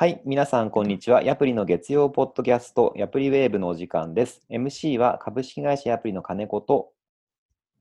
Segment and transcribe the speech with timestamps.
[0.00, 1.22] はい、皆さん、こんにちは。
[1.22, 4.40] ヤプリの月曜ポッドキャスト、ヤプリウェーブのお時間です。
[4.48, 6.88] MC は株式会社ヤプリの金子と、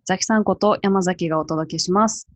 [0.04, 2.28] ザキさんこと山崎がお届けします。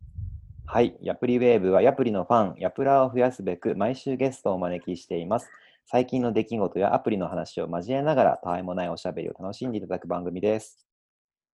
[0.64, 5.50] はい、ヤプリウェーブはヤプリのファン、ヤプラーを増やすべく毎週ゲストをお招きしています。
[5.84, 10.86] 最近の出来事やアプリの話を交えながら、たわいもないおしゃべりを楽しんでいただく番組です。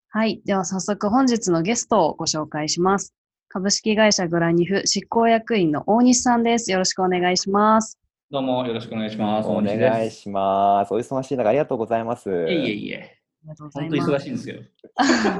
[0.08, 0.42] はい。
[0.44, 3.14] では早速本日のゲストをご紹介します。
[3.46, 6.72] 株式会社グラニフ執行役員の大西さんです。
[6.72, 8.00] よろしくお願いします。
[8.28, 9.48] どうもよろしくお願いします。
[9.48, 10.92] お願いします。
[10.92, 12.28] お忙しい中、ありがとうございます。
[12.28, 12.96] いえいえいえ。
[12.96, 14.10] ありがとうござ本当います。
[14.10, 14.56] 忙しいんですよ。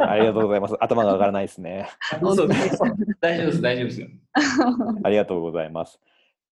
[0.06, 0.76] ありがとうございます。
[0.78, 1.88] 頭が上がらないですね。
[2.12, 4.06] 大丈夫です、大丈夫ですよ。
[5.02, 5.98] ありがとうございます。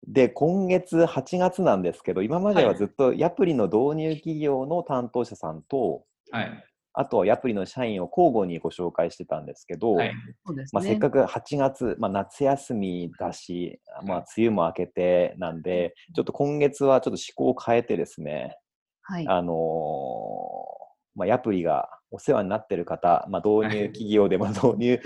[0.09, 6.65] で、今月8月なんですけど、今まではずっとヤプリの導入企業の担当者さんと、はい。
[6.95, 10.15] あとはヤプリの社員を交互にご紹介してたんですけど、はい。
[10.47, 11.01] そうですまあ、せっね。
[11.01, 18.57] かく8月、まあ、夏休みだし、まあ、梅雨も明けてなんで、ちょっと今月はちょっと思考を変えてですね、
[19.03, 19.29] はい。
[19.29, 20.85] あのー
[21.17, 25.01] まあ、ヤプリがお世話になってる方、まあ、導入企業でも導入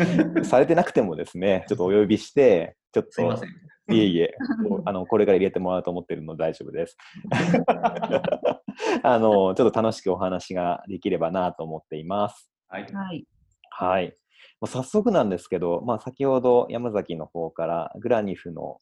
[0.45, 3.45] されてなくてもですね、ちょっとお呼びして、ちょっとす
[3.91, 4.35] いえいえ、
[4.85, 6.97] あのこれから入れてもらおうと思ってるので大丈夫です。
[9.03, 12.51] あのちょっと楽しくお話ができればなと思っています。
[12.69, 12.87] はい。
[12.93, 13.27] はい。
[13.71, 14.17] はい。
[14.61, 18.81] まあ早速なんですけど、まあ、先ほど山崎の方からグラニフの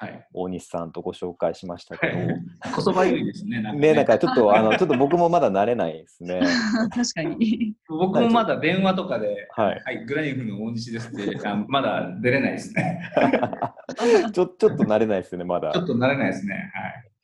[0.00, 0.26] はい。
[0.32, 2.16] 大西さんとご紹介しましたけど、
[2.74, 3.60] こそばゆいですね。
[3.60, 6.40] なんかね、なんかちょっと、あの、ちょっと僕もまだ慣れないですね。
[6.90, 7.74] 確かに。
[7.86, 9.82] 僕もまだ電話とかで、はい。
[9.84, 13.02] はい、グラニフの大西ですって、あまだ出れないですね。
[14.32, 15.82] ちょ、 ちょっと慣れないですね、まだちょ。
[15.82, 16.72] っと慣れないですね。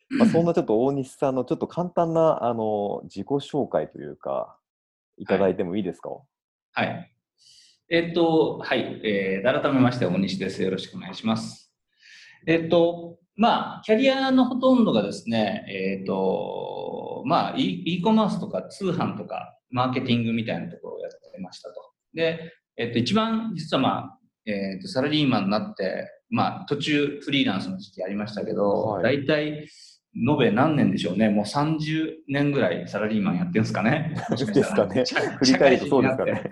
[0.08, 4.56] まあ、そんなちょっと大西さんのちょっと簡単な、あの、自己紹介というか、
[5.18, 6.86] いただいてもいいですか、はい。
[6.86, 7.12] はい。
[7.88, 9.00] えっと、はい。
[9.04, 10.62] えー、改めまして大西です。
[10.62, 11.72] よろしくお願いします。
[12.46, 21.74] えっと、まあ、キャリアのほとんどがですね、えっと、まあ、e e コマースとか通販とか、マーケティングみたいなところをやってましたと。
[22.14, 29.68] で、えっと、一番実はまあ、えっと、サラリーマンになって、まあ、途中フリーランスの時期ありましたけど、はい大体、
[30.16, 31.28] 延べ何年でしょうね。
[31.28, 34.16] もう30年ぐらいサラリーマンやってるんですかね。
[34.30, 35.04] ですかね。
[35.40, 36.42] 振り返るとそうですかね。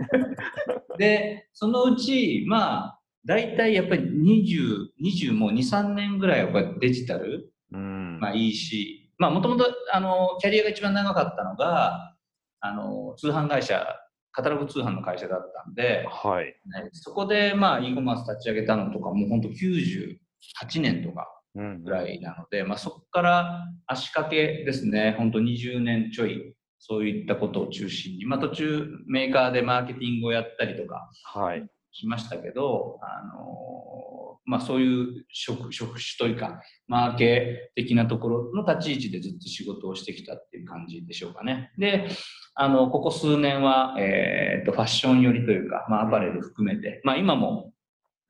[0.99, 8.19] で、そのうち、まあ、大体やっぱり20、20もう2、3年ぐらいはデジタル、うん。
[8.21, 12.15] まあいいし、まあもともと、あの、キャリアが一番長かったのが、
[12.61, 13.87] あの、通販会社、
[14.35, 16.47] カタログ通販の会社だったんで、はい。
[16.47, 31.65] ねそこでまあ e コマース立ち上げたのとかもう本当98年とかうんぐらいなので、まあそこから足掛けですね、本当20年ちょい、そういったことを中心に、まあ途中メーカーでマーケティングをやったりとか、はい。
[31.95, 41.71] しましたけど、あのまあそういう職職種というか、マーケ的なところの立ち位置でずっと仕事をしてきたっていう感じでしょうかね。
[41.79, 42.09] で、
[42.55, 47.73] あの、ここ数年は、えっと、ファッション寄りというか、まあアパレル含めて、まあ今も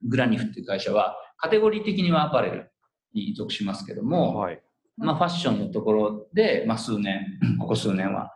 [0.07, 2.71] グラニフっていう会社は、カテゴリー的にはアパレル
[3.13, 4.61] に属しますけども、はい。
[4.97, 7.25] まあファッションのところで、まあ数年、
[7.59, 8.31] ここ数年は、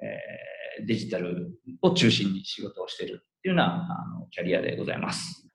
[0.00, 0.48] えー
[0.86, 5.46] デジタルを中心に仕事をしているっていうようなあのキャリアでございます。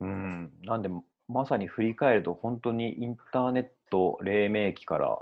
[0.00, 0.50] うん。
[0.64, 0.88] なんで、
[1.28, 5.18] まさに振り返ると、本当にインターネット黎明期から、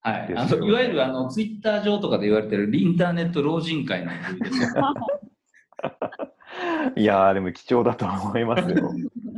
[0.00, 0.34] はい。
[0.36, 4.12] あのいわゆるあのツイッター上とかで言われてるインターネット老人会の。
[6.96, 8.90] いやー、でも貴重だと思いますよ。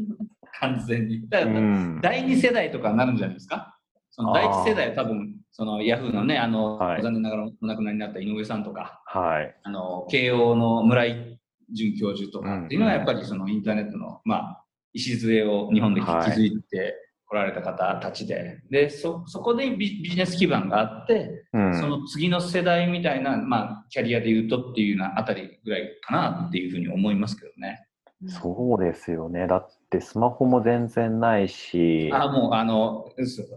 [0.61, 1.29] 完全に。
[1.29, 2.01] だうからん。
[2.01, 3.79] 第二世代とかになるんじゃないですか？
[4.11, 9.56] その第一世代は多分、そのヤフーのね、あの、はい残念ながらお亡くなりになった井上さんとか、はい。
[9.62, 11.41] あの、慶応の村井
[11.72, 16.94] 准教授とかっていうのはやっぱりそのインターネットの、まあ、礎を日本で築いて
[17.27, 21.81] こられた方たちで、で、そ、そこでビビジネス基盤があって、うん。
[21.81, 27.87] その次の世代みたいな、まあ、キャリアで言うとっていうようなあたりぐらいかなっていうふうに思いますけどね。
[28.29, 29.47] そうですよね。
[29.47, 33.06] だってスマホも全然ないし、あ、もう、あの、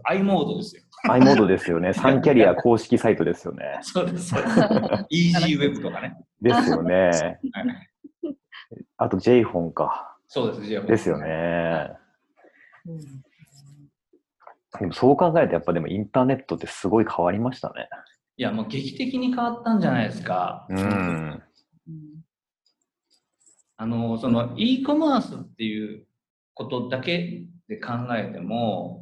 [0.04, 0.82] i モードですよ。
[1.08, 1.92] I モードですよね。
[1.94, 3.78] サンキャリア公式サイトですよね。
[3.82, 4.28] そうです。
[4.28, 6.16] そうです EG ウェブとかね。
[6.40, 7.10] ですよね。
[7.52, 7.80] はい
[8.96, 10.16] あと J フォンか。
[10.28, 10.66] そうです。
[10.66, 11.18] じゃあですよ。
[11.18, 11.90] ね。
[12.86, 13.00] うん
[14.78, 17.88] でもそう考えるとやっぱでもインターネットってすごい変わりましたね。
[18.36, 20.66] いや、もう劇的に変わったんじゃないですか。
[20.70, 20.78] うん。
[20.78, 21.42] うん
[23.76, 26.06] あの、その e コマースっていう
[26.52, 28.99] ことだけで考えても、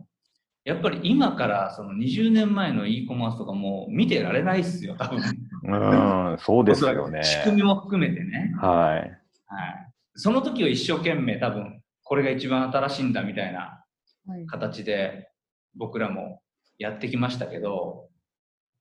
[0.68, 5.18] やっぱり今からその20年前の e コマースとかもう見てられないっすよ、多分。
[5.64, 7.24] うん、そうですよね。
[7.24, 8.52] 仕組みも含めてね。
[8.60, 9.00] はい。
[9.46, 9.92] はい。
[10.14, 13.82] その時は一生懸命多分、これが一番新しいんだみたいな
[14.26, 14.46] はい。
[14.46, 15.30] 形で
[15.74, 16.42] 僕らも
[16.76, 18.10] やってきましたけど、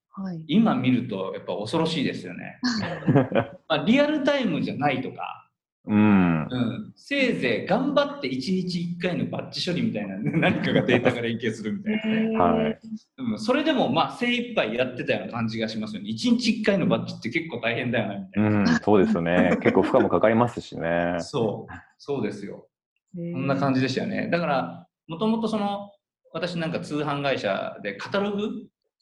[0.09, 0.43] はい。
[0.47, 2.59] 今見るとやっぱ恐ろしいですよね。
[3.69, 5.46] まあ、リアルタイムじゃないとか、
[5.87, 6.47] うん。
[6.49, 12.37] うん、せいぜい頑張って1日1回のバッチ処理みたいな何かがデータが連携するみたいなね。
[12.37, 12.79] はい
[13.17, 16.09] うん、それでもまあ精一杯やってたような感じがしますよね。
[16.09, 18.49] 1日1回のバッチって結構大変だよなみたいな。
[18.49, 19.57] うん、そうですよね。
[19.63, 21.15] 結構負荷もかかりますしね。
[21.19, 22.67] そう、そうですよ。
[23.15, 24.29] ここんな感じでしたよね。
[24.29, 25.91] だから、もともとその、
[26.33, 28.49] 私なんか通販会社でカタログ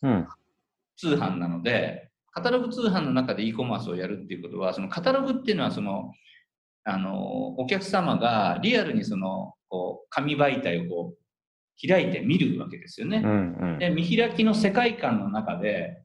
[0.04, 0.28] うん。
[0.98, 6.12] 通販なので、カタログ通販の中で e コマースをやるっていうことは、そのカタログっていうのは、その、
[6.86, 13.22] あの、お客様がリアルにその、こう、紙媒体をこう、開いて見るわけですよね。
[13.24, 13.80] うんうん。
[13.80, 16.02] で、見開きの世界観の中で、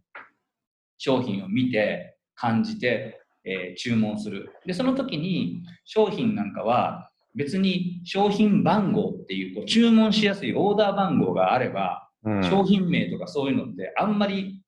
[0.99, 4.51] 商品を見て、感じて、えー注文する。
[4.65, 14.63] で、その時に商品なんかは別に商品番号っていうこう注文しやすいオーダー番号があれば、うん商品名とかそういうのってあんまり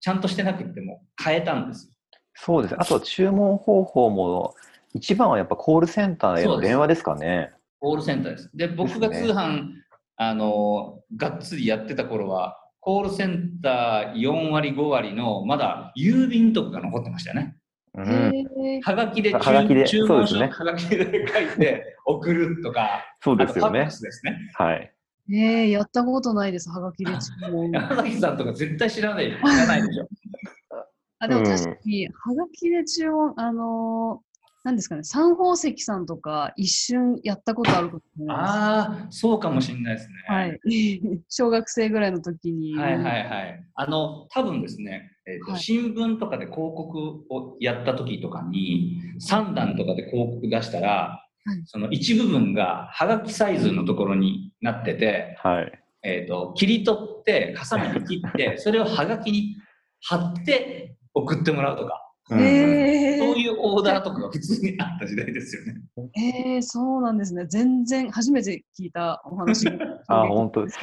[0.00, 1.92] ちゃんとしてなくても変えたんですよ。
[2.34, 2.78] そうですね。
[2.80, 4.54] あと注文方法も、
[4.94, 7.52] 一番はやっぱコールセンターへの電話ですかね。
[7.80, 8.50] コールセンターです。
[8.54, 9.70] で、僕が通販、
[10.16, 17.56] あの、がっつりやってた頃は、コールセンター4割、5割の、まだ郵便とかが残ってましたよね。
[17.94, 18.80] うん。
[18.82, 24.38] はがきで注はがきで注文書、はがきで書いて送るとか、そうですよねですね。
[24.54, 24.92] はい。
[25.30, 27.70] えー、やったことないです、はがきで注文。
[27.72, 30.08] 山崎さんとか絶対知らない、知らないでしょ。
[31.20, 34.27] あ、でもうん確かに、はがきで注文、あのー、
[34.64, 40.14] なんですかね、三宝石さんとか一瞬やったことあるかもしれないああ、そうかもしれないですね。
[40.26, 40.60] はい。
[41.28, 42.76] 小学生ぐらいの時に。
[42.76, 43.64] はいはいはい。
[43.74, 55.72] あの、多分ですね、えーとはい新聞とかで広告をやった時とかに、3段とかで広告出したら、はいその一部分がはがきサイズのところになってて、はい。
[56.02, 59.56] えー、と切り取って、ハサミで切って、それをはがきに
[60.02, 65.74] 貼って送ってもらうとか、えー、そういうオーダーとかが普通にあった時代ですよね。
[66.16, 67.46] えー、そうなんですね。
[67.46, 69.68] 全然初めて聞いたお話。
[70.08, 70.78] あ本当です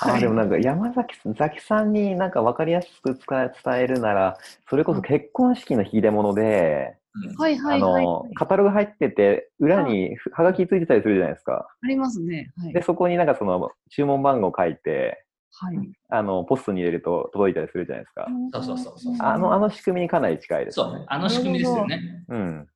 [0.00, 4.38] あでもなんか山崎崎さんになんか分かりやすく伝え伝えるなら、
[4.68, 8.04] それこそ結婚式の秀で物で、うんはいはあいはい。
[8.04, 11.68] の、カタログ入ってて、裏にはがきついてたりするじゃないですか。
[11.80, 12.50] ありますね。
[12.56, 12.72] はい。
[12.72, 15.23] で、そこになんかその注文番号書いて、
[15.56, 15.76] はい。
[16.08, 18.26] あの、ポストに入れると届いたりするじゃないですか。
[18.52, 21.04] そうそうそうそうあの、あの仕組みにかなり近いですねそう、。
[21.08, 22.24] あの仕組みですよね。
[22.28, 22.68] うん。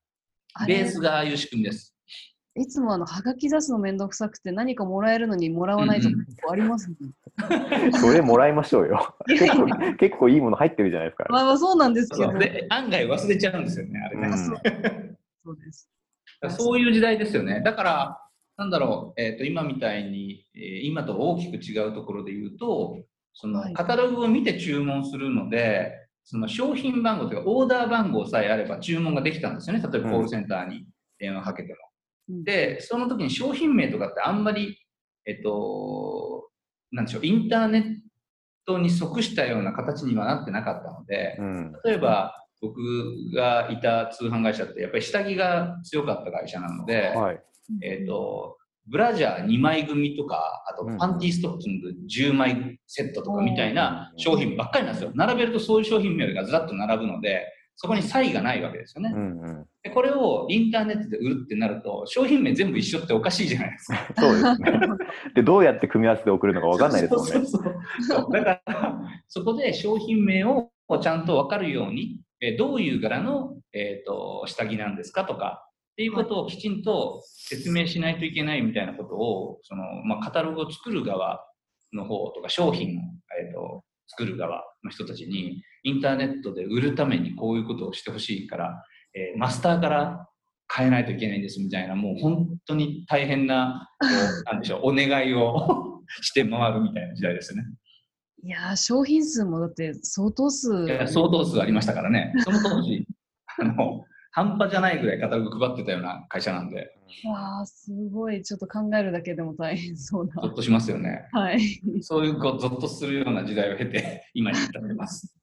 [0.66, 1.94] ベースがああいう仕組みです。
[2.54, 6.96] いつもあの、はがき出すのめんどくさくて何かもらえるのにもらわないとうんうん結構ありますね。
[8.00, 9.16] それもらいましょうよ。
[9.26, 11.26] 結構、結構いいもの入ってるじゃないですか。
[11.30, 12.32] まあまあそうなんですけど。
[12.36, 14.28] で案外忘れちゃうんですよね、あれね。
[14.28, 15.88] うんそうです。
[16.50, 17.62] そういう時代ですよね。
[17.62, 18.27] だから、
[18.58, 22.98] なんだろう、えー、と今みたいに、えー今と大きく違うところで言うと、
[23.32, 25.92] そはいのカタログを見て注文するので、
[26.24, 29.82] その商品番号というか、オーダー番号さえあれば注文ができたんですよね。
[29.82, 30.86] 例えばうんコールセンターに
[31.18, 31.76] 電話かけても。
[32.30, 34.76] うんで、その時に商品名とかってあんまり、
[35.24, 36.50] えっと、
[36.90, 37.82] なんでしょう、インターネッ
[38.66, 41.72] トに即したような形にはなってなかったので、うん。
[41.84, 42.80] 例えば僕
[43.34, 47.42] がいた通販会社ってやっぱり下着が強かった会社なので、はい。
[47.82, 48.56] えっ、と、
[48.90, 55.12] ブラジャー2枚組とか、あとうんパンティーストッキング10枚セットとかみたいなうん商品ばっかりなんですよ。
[55.14, 57.46] 並べるとそういう商品名がずらっと並ぶので、
[57.80, 59.12] そこに差異がないわけですよね。
[59.14, 59.66] うんうん。
[59.84, 63.98] でこれをインターネットで売るってなると、商品名全部一緒っておかしいじゃないですか。
[64.18, 64.80] そうですね。
[65.36, 67.30] で、どうやって組み合わせて送るのか分かんないですもんね。
[67.30, 70.70] そうそうそうそうだから、そこで商品名を
[71.00, 75.67] ちゃんと分かるように、えどういう柄の、えー、と下着なんですかとか、
[75.98, 81.44] っていうことをきちんと説明しないといけないみたいなことを、そのまあ、カタログを作る側
[81.92, 83.02] の方とか、商品を、
[83.36, 90.28] えー、と作る側の人たちに、インターネットで売るためにこういうことをしてほしいから、えーマスターから
[90.72, 93.88] 変えないといけないんですみたいな、もう本当に大変な、
[94.44, 97.64] なんでしょう、お願いを して回るみたいな時代ですね。
[98.44, 100.86] いやー、商品数もだって相当数。
[101.08, 103.04] 相当数ありましたからね、その当時、
[103.58, 104.04] あの、
[104.38, 108.40] 半端じゃないぐらいカタログ配ってたような会社なんで、わあ、すごい。
[108.42, 110.34] ちょっと考えるだけでも大変そうな。
[110.42, 111.26] ゾッとしますよね。
[111.32, 111.60] はい。
[112.02, 115.34] そういうこうゾッとするような時代を経て、 今に至ってます。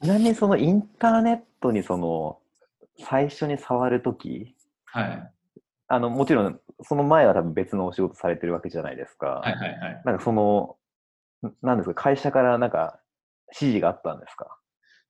[0.00, 2.38] ちなみにそのインターネットにその、
[2.98, 4.54] 最初に触るとき、
[4.84, 5.32] はい。
[5.88, 9.26] あの、もちろん、その前は多分別のお仕事されてるわけじゃないですか。
[9.44, 10.02] はいはいはい。
[10.04, 10.76] なんかその、
[11.44, 13.00] んなんですか、会社からなんか
[13.48, 14.56] 指示があったんですか？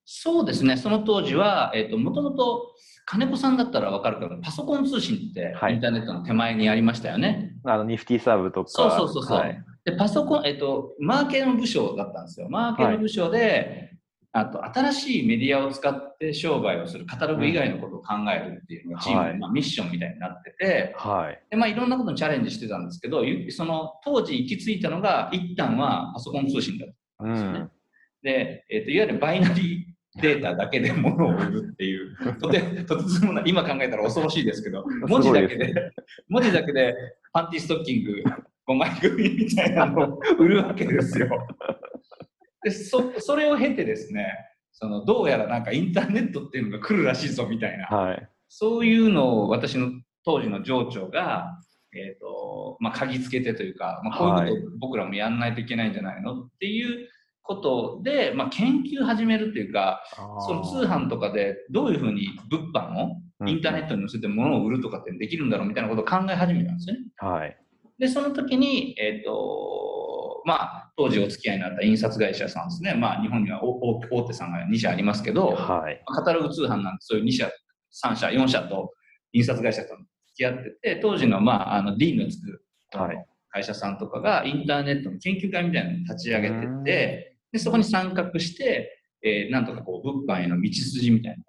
[0.04, 2.74] そうですね、その当時は、えっ、と、もともと、
[3.06, 7.52] 金子さんだったらわかるけど、パソコン通信ってはいインターネットの手前にありましたよね。
[7.64, 8.70] あの、ニフティサーブとか。
[8.70, 9.38] そうそうそうそう。
[9.38, 12.48] はいで、パソコン、えっと、マーケの部署だったんですよ。
[12.48, 13.98] マーケの部署で、
[14.32, 21.40] あと、新しいメディアを使って商売をするカタログ以外のことを考えるっていうのがチームの、はいまあ、ミッションみたいになってて、はい。
[21.50, 27.70] で、まあ、いろんなことにチャレンジしてたんですけど、ゆその、当時行き着いたのが、一旦はパソコン通信だったうんですよねん。
[28.22, 35.92] で、えっと、いわゆるバイナリーデータだけで物を売るっていう、とて、とてつもない、今考えたら恐ろしいですけど、 文字だけで、で
[36.28, 36.94] 文字だけで
[37.32, 38.22] パンティストッキング
[38.68, 41.28] 5枚組みたいなのを 売るわけですよ。
[42.62, 44.32] で、そ、それを経てですね、
[44.72, 48.28] その、どうやらなんかインターネットっていうのが来るらしいぞみたいな、はい。
[48.48, 49.90] そういうのを私の
[50.24, 51.58] 当時の上長が、
[51.92, 57.08] えっ、と、まあ、嗅ぎつけてというか、まあ、こういうことを僕らもやんないといけないんじゃないのっていう
[57.44, 60.02] ことで、まあ、研究始めるっていうか、
[60.46, 67.02] その通販とかでどういうふうに物販をインターネットに載せて物を売るとかってできるんだろうみたいなことを考え始めたんですよね。
[67.20, 67.26] ト。
[67.26, 67.56] はい。
[67.98, 72.94] で、その時に、えっ、と、まあ、当時お付き合いになった印刷会社さんですね。
[72.94, 76.02] まあ、日本には大大手さんが2社ありますけど、はい。
[76.06, 77.50] カタログ通販なんてそういう2社、
[78.06, 78.92] 3社、4社と
[79.32, 79.98] 印刷会社と付
[80.36, 82.62] き合ってて、当時の、まあ、あの、D のつく、
[82.98, 91.44] はい会社さんとかがインターネットの研究会みたいなのを立ち上げてて、で、そこに参画して、えーなんとかこう、物販への道筋みたいな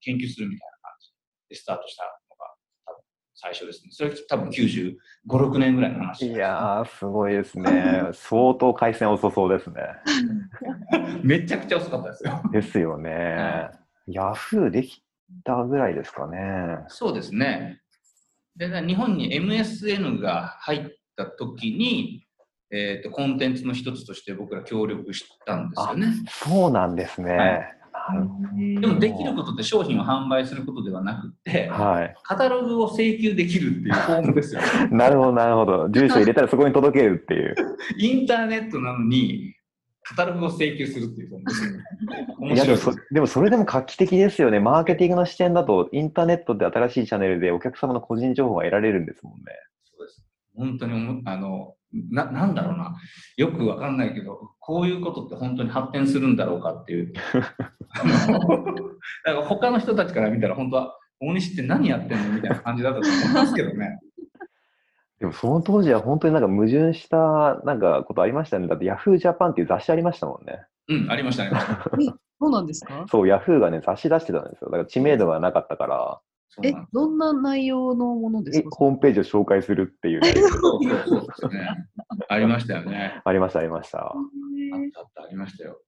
[0.00, 1.10] 研究するみたいな感じ
[1.50, 2.46] でスタートしたのが、
[2.86, 3.02] 多分
[3.34, 3.88] 最初ですね。
[3.90, 4.96] それ多分95、
[5.26, 6.28] 6年ぐらいの話。
[6.28, 8.10] いやー、すごいですね。
[8.12, 9.82] 相当回線遅そうですね。
[11.24, 12.42] めちゃくちゃ遅かったですよ。
[12.52, 13.72] ですよねは。
[14.06, 15.02] ヤフーでき
[15.42, 16.84] たぐらいですかね。
[16.86, 17.80] そうですね。
[18.54, 22.28] で、日本に MSN が入った時に、
[22.72, 26.06] えっ、と、コンテンツの一つとして僕ら協力したんですよね。
[26.26, 27.30] そうなんですね。
[27.32, 31.74] はいなるほでもできることって商品を販売することではなくて、ど。
[31.74, 32.14] はい。
[32.24, 34.60] カタログを請求できるっていうフォームですよ。
[34.90, 35.88] なるほど、なるほど。
[35.90, 37.54] 住所入れたらそこに届けるっていう。
[37.98, 39.54] インターネットなのに、
[40.02, 41.72] カタログを請求するっていうフォームですよ。
[42.40, 44.58] 面いやでもそでもそれでも画期的ですよね。
[44.58, 49.40] マーケティングの視点だと、インターネットで新しいチャンネルでお客様の個人情報が得られるんですもんね。
[49.96, 50.24] そうです。
[50.56, 51.74] 本当にあの
[52.10, 52.94] な、なんだろうな。
[53.36, 57.12] よくわかんないけど、こういうことって本当に発展するんだろうかっていう。
[57.12, 57.50] だか
[59.26, 64.00] ら他の人たちから見たら本当は、大西って何やってんのみたいな感じだったと思いますけどね。
[65.20, 68.68] でもその当時は本当になんか矛盾したなんかことありましたよね。
[68.68, 70.64] だって Yahoo Japan っていう雑誌ありましたもんね。
[70.88, 71.50] うん、ありましたね。
[72.40, 73.04] そうなんですか？
[73.08, 74.70] そう、Yahoo がね、雑誌出してたんですよ。
[74.70, 76.20] だから知名度がなかったから、
[76.62, 78.68] えどんな内容のものですか？
[78.68, 81.88] えホームページを紹介するっていうね、 そうそうそうですね。
[82.28, 83.20] ありましたよね。
[83.24, 83.98] ありました、ありました。
[84.00, 84.12] あっ
[84.92, 85.80] たあった、ありましたよ。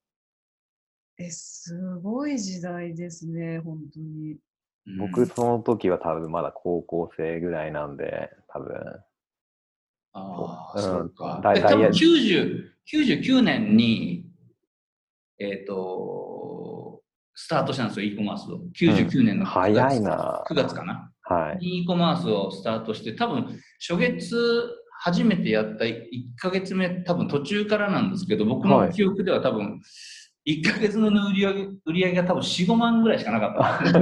[1.18, 4.32] え、すごい時代ですね、本当に。
[4.32, 8.76] うん僕、その時は多分まだ高校生ぐらいなんで、多分。
[10.12, 11.40] ああ、うんそうか。
[11.42, 14.26] ダイダイヤで多分90 99年に、
[15.38, 16.83] えっ、と、
[17.34, 18.60] スタートしたんですよ、e コマースを。
[18.78, 21.10] 99年の9月,、早いな9月かな。
[21.22, 21.80] はい。
[21.82, 24.36] e コマースをスタートして、多分初月
[25.00, 26.00] 初めてやった1
[26.38, 29.80] ヶ月目、多分途中からなんですけど、僕のはい記憶では多分、
[30.46, 33.92] 1ヶ月の売り上げ売り上げが多分4、5万ぐらいしかなかっ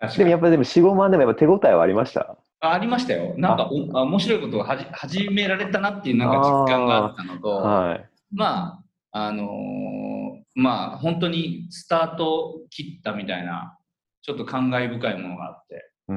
[0.00, 2.36] た でもやっぱりでも4、5万でもやっぱ手応えはありました？
[2.60, 3.34] あありましたよ。
[3.38, 8.08] なんかおあ面白いことをはじ始められたなっていうなんか実感があったのと、はい。
[8.32, 8.81] まあ、
[9.12, 13.78] あのーまあ、本当にスタート切ったみたいな、
[14.22, 15.90] ちょっと感慨深いものがあって。
[16.08, 16.16] うん。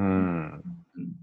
[0.56, 0.62] ん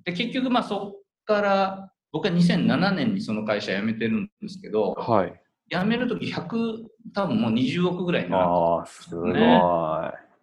[0.06, 5.42] で、結局、まあ、そっから、僕は2007年にその会社辞めてるんですけど、はい。
[5.70, 8.44] 辞めるとき100、多分もう20億ぐらいになる。
[8.44, 9.34] ああ、すごい。
[9.34, 9.62] ね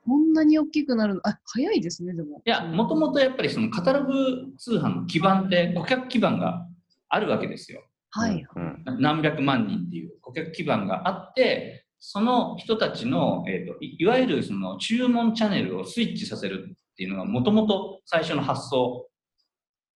[0.06, 2.42] こんなに大きくなるの、あ、早いですね、でも。
[2.44, 4.12] いや、もともとやっぱりそのカタログ
[4.58, 6.66] 通販の基盤って顧客基盤が
[7.08, 7.84] あるわけですよ。
[8.11, 8.47] はい。
[8.57, 8.85] うん。
[9.00, 19.07] 何百万人っていう顧客基盤があって、その人たちの、えーといいわゆるその注文チャンネルをスイッチさせるっていうのがもともと最初の発想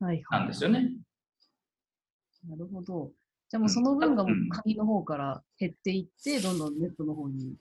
[0.00, 0.22] はい。
[0.30, 0.90] なんですよね。
[2.48, 3.10] なるほど。
[3.48, 7.54] じゃあもうその分がもううん紙の方から減っていって、どんどんネットの方に。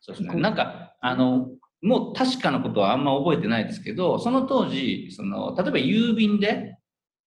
[0.00, 0.40] そうですね。
[0.40, 1.48] なんか、あの、
[1.82, 6.73] もう確かなことはあんま覚えてないですけど、その当時、その、例えば郵便で、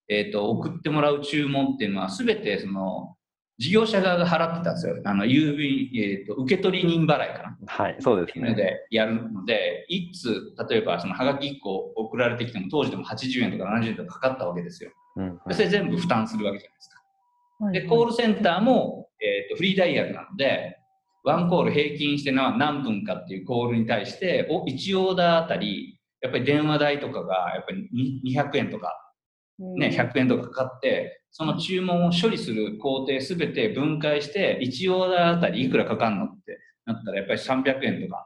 [0.09, 3.15] えっ、と、送ってもらう注文っていうのは、すべてその、
[3.59, 5.01] 事業者側が払ってたんですよ。
[5.03, 7.57] あの、郵便、えっ、と、受取人払いかな。
[7.65, 8.55] はい、そうですっていうのね。
[8.55, 14.91] でやるので、いつ、例えばそのハガキ1個送られてきても、当時でも80円とか70円とかかかったわけですよ。
[15.15, 17.65] うんうんでそれ全部負担するわけじゃないですか。
[17.65, 20.77] はいで、コールセンターも、えー、とフリーダイヤルなので、
[21.23, 29.06] ワンコール平均してな何分かっていうコールに対して、お1オーダーあたり、やっぱり電話代とかがやっぱりに200円とか
[29.59, 38.25] ね、100円とかかかって、その注文を処理する工程すべて分解して、1オーダーあたりいくらかかんのってなったら、やっぱり300円とか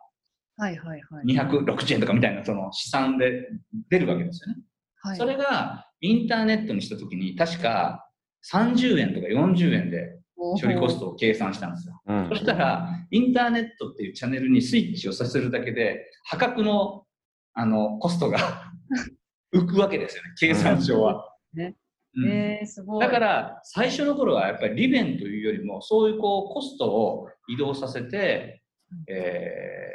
[0.62, 1.26] はいはいはい。
[1.26, 3.48] 260円とかみたいなその試算で
[3.90, 4.62] 出るわけですよね。
[5.04, 8.08] はい、それがインターネットにしたときに、確か
[8.54, 12.00] 30円とか40円で処処理コストを計算したんですよ。
[12.06, 17.06] うんそしたら、インターネットっていうチャンネルにスイッチをさせるだけで、破格の
[17.54, 18.72] あのコストが
[19.54, 21.34] 浮くわけですよね、計算上は。
[21.54, 21.76] ね
[22.14, 23.00] うんえー、すごい。
[23.06, 28.62] だから、最初の頃はやっぱり利便というよりも、そういうこうコストを移動させて、
[29.08, 29.92] えー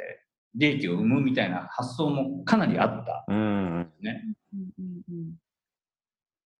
[0.55, 3.81] 利益を生むみたいな発想もかなりあったうん。
[3.81, 4.23] んですね。
[4.53, 5.35] うんうん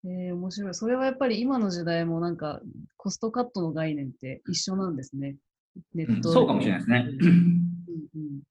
[0.05, 0.27] うん。
[0.29, 0.75] えー、面白い。
[0.75, 2.61] それはやっぱり今の時代もなんか
[2.95, 5.35] コストカットの概念って一緒なんですね。
[5.95, 7.05] ネット、うんそうかもしれないですね。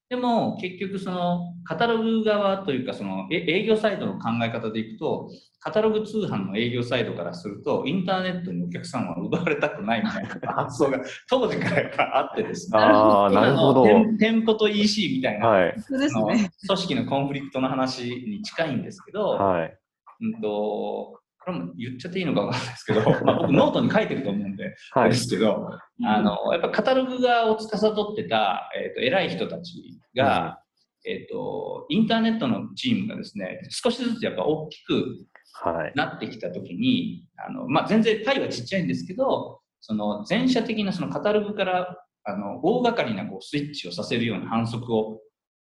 [0.09, 13.83] でも結局そのカタログ側というかそのえ営業サイドの考え方でいくとカタログ通販の営業サイドからするとインターネットにお客さんは奪われたくないみたいな発想が 当時からやっぱあってですねああ、なるほど。
[13.83, 15.75] 店店舗と EC みたいな、はい。
[15.87, 19.77] 組織のコンフリクトの話に近いんですけど、はい。
[20.21, 21.16] うんと
[21.47, 25.21] これも言っちゃっていいのかわかんないですけど、 まあ、僕ノートに書いてると思うんで、あはいれで。
[25.21, 25.69] すけど、
[26.03, 30.61] あの、やっぱカタログ側を司ってた、えっ、と、偉い人たちが、
[31.05, 35.25] えっ、と、インターネットのチームがですね、少しずつやっぱ大きく
[35.63, 35.93] はい。
[35.95, 45.21] なってきたときに、あの、まあ、全然パイはちっちゃいんですけど、その全社的なそのカタログから、あの、大掛かりなこうスイッチをさせるような販促を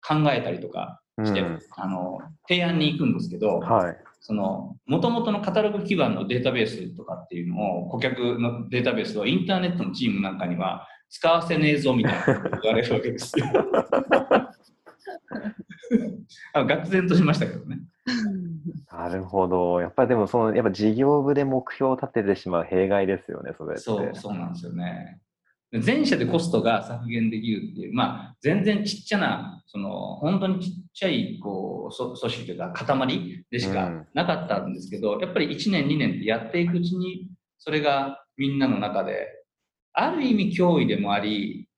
[0.07, 3.97] 考えたりとかして、うんあの、提案に行くんですけど、はい。
[4.21, 13.47] その、元々のカタログ基盤のデータベースとかっていうのを、顧客のデータベースをインターネットのチームなんかには使わせねえぞみたいなことを言われるわけですよ。
[16.53, 17.79] あの愕然としましたけどね。
[18.93, 19.81] なるほど。
[19.81, 23.81] やっぱりでも、その、やっぱ事業部で目標を立ててしまう弊害ですよね、それって。
[23.81, 25.19] そう、そうなんですよね。
[25.79, 37.29] 全社でコストが削減できるっていう、まあ、全然ちっちゃな、その、本当にちっちゃい、こう、そ組織というか、塊でしかうんなかったんですけど、やっぱり1年、2年ってやっていくうちに、
[37.59, 39.29] それがみんなの中で、
[39.93, 41.69] ある意味脅威でもあり、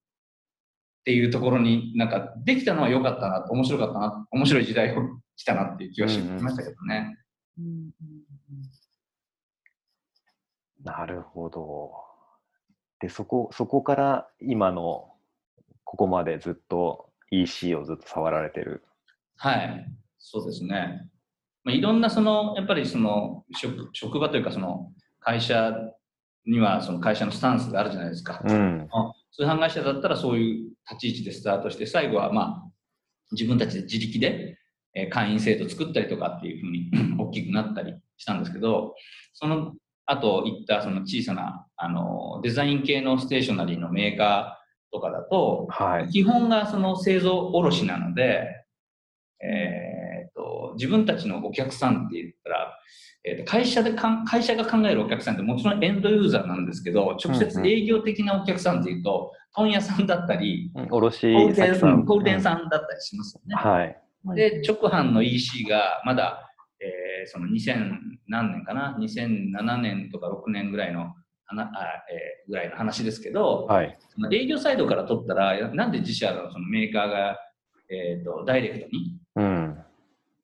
[1.00, 5.02] っていうところになんかできたのは良かったな、面白かったな、面白い時代を
[5.36, 7.18] 来たなっていう気はしましたけどね。
[7.58, 7.92] うんうん
[10.84, 12.11] なるほど。
[13.02, 15.10] で、そこ、そこから今の、
[15.82, 18.84] ここまでずっと EC をずっと触られてる。
[19.36, 19.86] はい、
[20.18, 21.10] そうですね。
[21.64, 25.74] まあ、いろんなその、やっぱりその職職場というか、その会社
[26.46, 28.40] にはその会社のスタンスがあるじゃないですか。
[28.44, 28.88] うん。
[28.92, 32.70] あ通販会社だったらそういう立ち位置でスタートして、最後はまあ
[33.32, 34.58] 自分たちで自力で
[34.94, 38.94] えー会員制度作ったりとかっていうふうに 大きくなったりしたんですけど、
[39.32, 39.74] その
[40.06, 44.62] 後言ったその小さなあのデザイン系のステーショナリーのメーカー
[44.92, 46.08] とかだと、はい。
[46.10, 48.64] 基本がその製造卸なので、
[49.42, 52.78] えー、と自分たちのお客さんって言ったら、
[53.24, 62.04] えー、と会社でかん会社が考えるお客さんってもちろんエンドユーザーなんですけど直接営業的なお客さんっていうと、問屋さんだったりうん卸小売店先さん。
[62.04, 62.40] 小売店ん。
[62.42, 63.54] さんだったりしますよね。
[63.54, 63.86] はい。
[64.24, 66.48] うんで直販の EC がまだ、
[66.80, 71.14] えーその2000何年かな？2007年とか6年ぐらいの
[71.46, 73.98] 話あ、えーぐらいの話ですけど、はい。
[74.32, 77.38] 営業サイドから取ったら、なんで自社のそのメーカーが、
[77.88, 79.78] えー、とダイレクトにうん。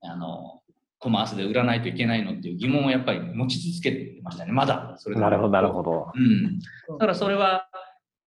[0.01, 0.61] あの
[1.01, 4.95] コマースで売らないといけないのっていう疑問をやっぱり持ち続けてましたね、まだ。
[4.99, 6.11] それなるほど、なるほど。
[6.15, 6.59] うん。
[6.59, 7.69] だからそれは、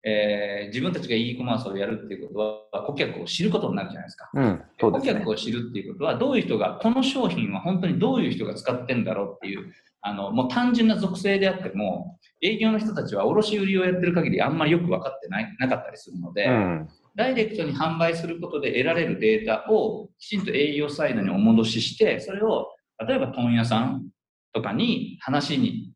[0.03, 4.31] えー自分たちが e コマースをやるっていうことは、顧客を知ることになるじゃないですか。
[4.35, 4.63] うん。
[4.79, 5.31] そうですね顧客。
[5.31, 16.89] を知るっていうことは、どういう人が、この商品は本当にどういう人が使ってんだろうっていう、あの、もう単純な属性であっても、営業の人たちは卸売りをやってる限りあんまりよく分かってないなかったりするので、うん。
[17.15, 22.69] ダイレクトに販売することで得られるデータをきちんと営業サイドにお戻しして、それを
[23.07, 24.09] 例えば問屋さん
[24.53, 25.93] とかに話に、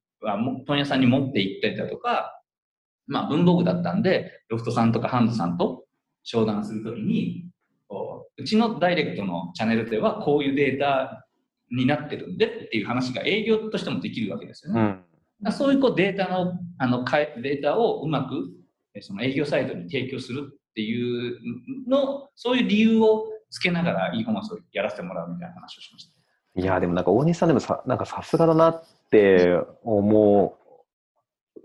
[0.67, 2.41] 問屋さんに持って行ったりだとか、
[3.07, 5.85] まあ文房具だったんで、ロフトさんとかハンズさんと
[6.23, 7.47] 商談するときに、
[7.89, 11.27] こううちのダイレクトのチャンネルではこういうデータ
[11.71, 14.81] になってるんでっていう話が営業としてもできるわけですよね。
[15.43, 15.53] うん。
[15.53, 18.51] そういうこうデータのあのかえデータをうまく
[18.95, 21.39] えその営業サイトに提供するっていう
[21.89, 26.15] のそういう理由をつけながら e コマースをやらせてもらうみたいな話をしました。
[26.57, 30.57] いや、でもなんか大西さんでもさ、なんかさすがだなって思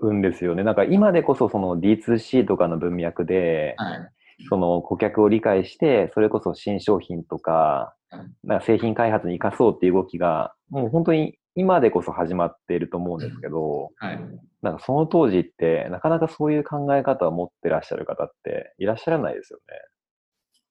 [0.01, 0.63] うんですよね。
[0.63, 4.09] なんか今でこそその D2C とかの文脈で、はい。
[4.47, 14.19] その顧客を理解して、それこそ新商品とかうん、なんか製品開発に生かそうっていう動きが、もう本当に今でこそ始まっていると思うんですけど、はい。
[14.61, 19.63] なんかその当時って、なかなかそういう考え方を持ってらっしゃる方っていらっしゃらないですよね。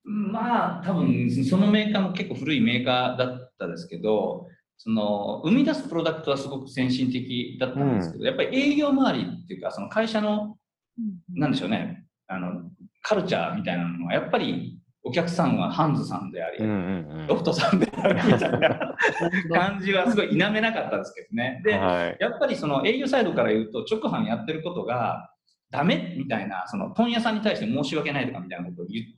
[0.05, 10.57] まあ、多分そのメーカーも結構古いメーカーだったですけど、その生み出すプロダクトはすごく先進的だったんですけど、やっぱり営業周りっていうか、その会社の、
[11.35, 12.63] なんでしょうね、あの、
[13.03, 18.97] カルチャーみたいなのは、やっぱりお客さんはハンズさんであり、うんうんロフトさんであるみたいな
[19.53, 21.61] 感じはすごい否めなかったですけどね。
[21.65, 21.71] うん。
[21.71, 22.17] で、はい。
[22.21, 25.31] やっぱりその営業サイドから言うと、直販やってることが
[25.71, 29.13] ダメみたいな、その問屋さんに対して申し訳ないとかみたいなことを言って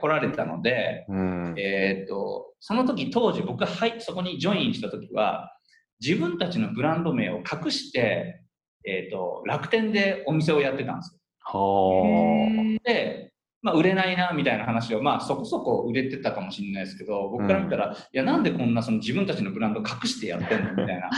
[0.00, 1.54] こられたので、うん。
[1.56, 5.52] えっ、と、その時当時僕が入そこにジョインした時は、
[6.00, 8.42] 自分たちのブランド名を隠して、
[8.84, 11.20] えっ、と、楽天でお店をやってたんですよ。
[11.40, 13.32] はで、
[13.62, 20.70] まあ、売れないなみたいな話を、まあ、そこそこ売れてたかもしれないですけど、僕から見たら、いや、なんでこんなその自分たちのブランド隠してやってんの？
[20.70, 21.10] みたいな、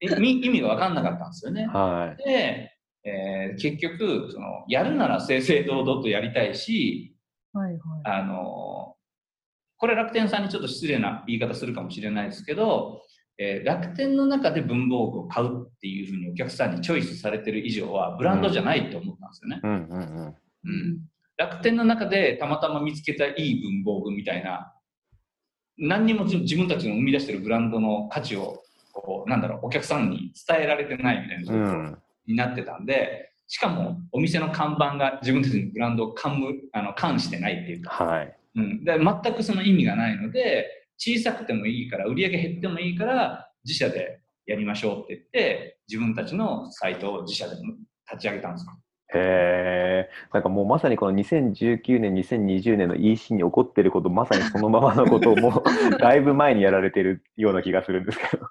[0.18, 1.78] 意味が分かんなかったんですよねあ。。
[1.78, 2.16] はい。
[2.16, 2.72] で、
[3.04, 7.16] えー結局その、やるなら正々堂々とやりたいし、
[7.52, 7.80] はいはい。
[8.04, 8.94] あの
[9.76, 13.02] これ楽天さんにちょっと失礼な言い方するかもしれないですけど、
[13.38, 19.60] えー楽天の中で文房具を買うっていうふうにお客さんにチョイスされてる以上はブランドじゃないと思ったんですよね。
[19.62, 20.26] うんうんうん。
[20.26, 20.34] うん
[21.36, 24.74] 楽天の中でたまたま見つけたいい文房具みたいな
[25.76, 31.98] 何にも自自分たちの生み出してるブランドの価値をこうなんだろうお客さんに伝えられてないみたいな状う況ん。
[32.26, 38.38] になってたんで、しかもお店の看板が自分たちのブランドを冠むあの冠してないっていうか、はい。
[38.54, 40.66] うん、で全くその意味がないので
[40.98, 47.56] 小さくてもいいから売り上げ減ってもいいから自社でやりましょうって言って自分たちのサイトを自社で
[48.10, 48.72] 立ち上げたんですよ。
[49.14, 50.10] へえ。
[50.32, 55.62] なんかもうまさにこの2019年、2020年の EC に起こってること、まさにそのままのことをもう
[55.98, 58.46] だいぶ前にやられてるような気がするんですけど。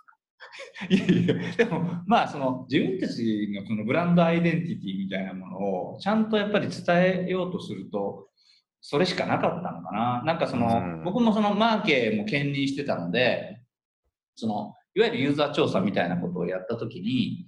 [0.89, 8.27] いやいや、でも、まあ、その自分たちのそのブランドアイデンティティみたいなものをちゃんとやっぱり伝えようとすると、
[8.81, 10.23] それしかなかったのかな。
[10.23, 10.69] なんかその、う
[11.01, 13.61] ん僕もそのマーケも兼任してたので、
[14.35, 17.47] その、いわゆるユーザー調査みたいなことをやったときに、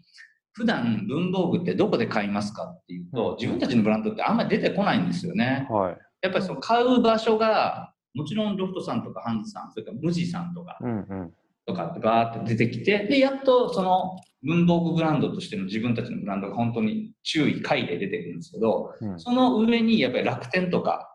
[0.54, 5.68] 普段文房具ってどこで買いますかっていうと、自分たちのブランドってあんまり出てこないんですよね。
[5.70, 5.98] はい。
[6.22, 11.34] やっぱりその買う場所が、もちろんロフトさんとかハンズさん、それから無地さんとか、うんうん。
[11.70, 21.10] とかってバーって出てきて、で、やっとその文房具ブランドとしての自分たちのブランドが本当に注意回で出てくるんですけど、うんその上にやっぱり楽天とか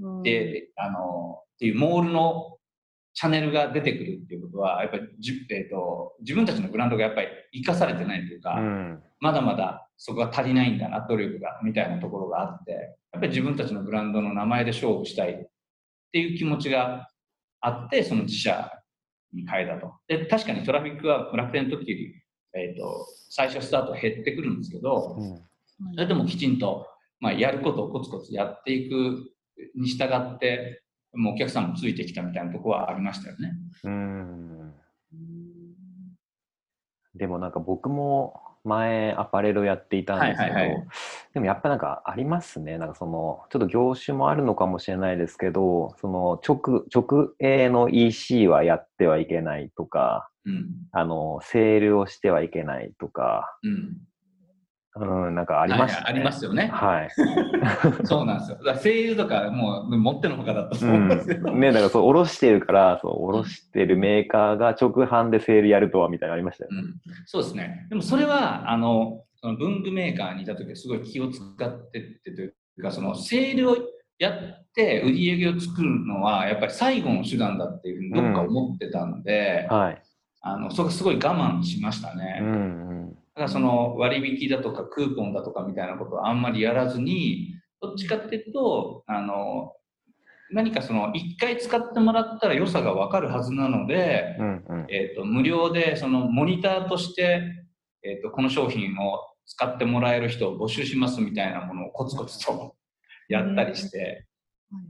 [0.00, 2.58] うんで、あの、っていうモールの
[3.14, 9.02] チャンネルが出てくるっていうことは、やっぱりじ、えっ、と、自分たちのブランドがやっぱり生かされてないというか、うん。
[9.20, 15.46] まだまだそこが足りないんだな、努力が、みたいなところがあって、やっぱり自分たちのブランドの名前で勝負したいっ
[16.12, 17.08] ていう気持ちが
[17.60, 18.70] あって、その自社
[19.32, 19.94] に変えたと。
[20.08, 22.14] で、確かにトラフィックは楽天の時より、
[22.54, 25.42] えっ、と、最初スタート減ってくるんですけど、うん
[25.94, 26.86] それでもきちんと、
[27.20, 29.32] まあ、やることをコツコツやっていく
[29.74, 30.82] に従って、
[31.14, 33.52] もうお客さんもついてきたみたいなところはありましたよね。
[33.84, 34.74] うん。
[37.14, 40.86] でもなんか僕も前アパレルをやっていたんですけど、はいはいはい
[41.34, 42.76] でもやっぱなんかありますね。
[42.76, 50.66] なんかその、ちょっと業種もあるのかもしれないですけど、その直、直営の EC はやってはいけないとか、うん。
[50.92, 53.96] あの、セールをしてはいけないとか、うん。
[54.94, 56.06] うん、なんかありましたね。
[56.06, 56.66] ありますよね。
[56.66, 57.08] はい。
[58.04, 58.58] そうなんですよ。
[58.62, 61.50] だ声優とかもう持ってのほかだったとう思うんですよ。
[61.50, 61.60] ん。
[61.60, 66.80] ね、だからそう、おろしてるから、そう、おろしてるメーカーが直販でセールやるとは、みたいなのありましたよね。
[66.80, 67.86] うん、そうですね。
[67.88, 73.76] でもそれは、あの、その文具メーカーにいた時はすごい気を使ってってというか、そのセールを
[74.18, 80.02] やって売り上げを作るのは、やっぱり最後の手段だっていうふうにどっか思ってたんで、はい。
[80.42, 82.38] あの、そこすごい我慢しましたね。
[82.40, 82.91] うんうん。
[83.34, 89.72] だからその割引だとかクーポンだとかみたいなことはあんまりやらずに、どっちかっていうと、あの、
[90.52, 94.86] 何かその一回使ってもらったら良さがわかるはずなので、うんうん。
[94.90, 97.42] えっ、と、無料でそのモニターとして、
[98.02, 102.76] えっ、と、この商品を使ってもらえる人を募集しますみたいなものをコツコツと
[103.28, 104.26] やったりして、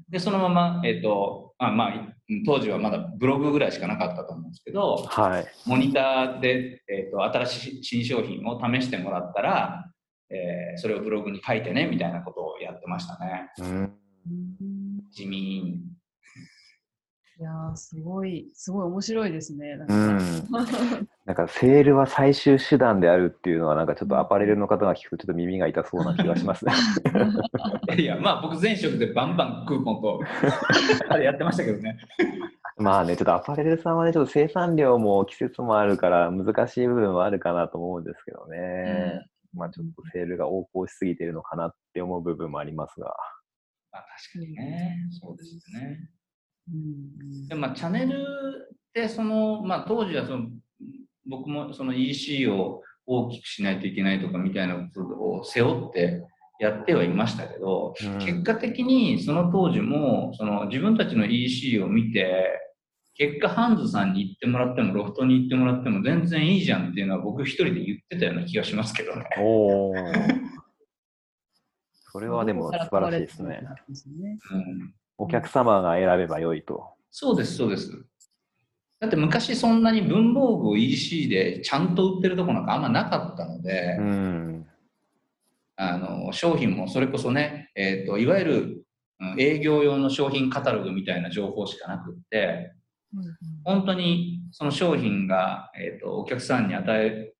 [0.08, 1.88] で、そのまま、えっ、と、あまあ、
[2.28, 5.46] うん当時はまだブログぐらいしかなかったと思うんですけど、はい。
[5.66, 9.84] モニターで、えー、と新しい新商品を試してもらったら、
[10.30, 13.50] えーそれをブログに書いてねみたいなことをやってましたね。
[13.58, 13.66] うん。
[13.66, 15.80] うん地味に。
[17.38, 19.76] いやーすごい、すごい面白いですね。
[19.76, 21.08] なんうかん。
[21.24, 26.72] なんかセールは最終手段であるっていうのは、なんかちょっとアパレルの方が聞くとちょっと耳が痛そうな気がしますね。
[27.98, 30.20] いや、まあ僕前職でバンバンクーポンと
[31.08, 31.98] あ れやってましたけどね。
[32.76, 39.24] まあね、ちょっとアパレルさんはね、ちょっと生産量も季節もあるから難しい部分はあるかなと思うんですけどね。
[39.54, 43.06] まあちょっとセールが横行しすぎてるのかなって思う部分もありますが。
[43.90, 46.10] まあ確かにね、そうですね。
[46.70, 48.14] うんでまあ、チャンネルっ
[48.92, 50.48] てその、まあ、当時はその
[51.26, 56.22] 僕もその EC を大きくしないといけないとかみたいなことを背負って
[56.60, 62.60] やってはいましたけど、うん結果的にその当時もその自分たちの EC を見て
[63.14, 69.24] 結果ハンズさんに行ってもらってもロフトに行ってもらっても全然いいじゃんっていうのは僕一人で言ってたような気がしますけどね。
[69.38, 69.94] おお。
[72.12, 73.62] それはでも素晴らしいですね。
[74.52, 76.94] うんお客様が選べば良いと。
[77.10, 77.90] そうです、そうです。
[79.00, 84.66] だって昔そんなに文房具を EC でちゃんと売ってるとこなんかあんまなかったので、うん。
[85.76, 88.86] あの商品もそれこそね、えー、といわゆる
[89.20, 92.72] うん営業用の商品カタログみたいな情報しかなくって
[93.64, 97.32] 本当にその商品が、えー、とお客さんに与え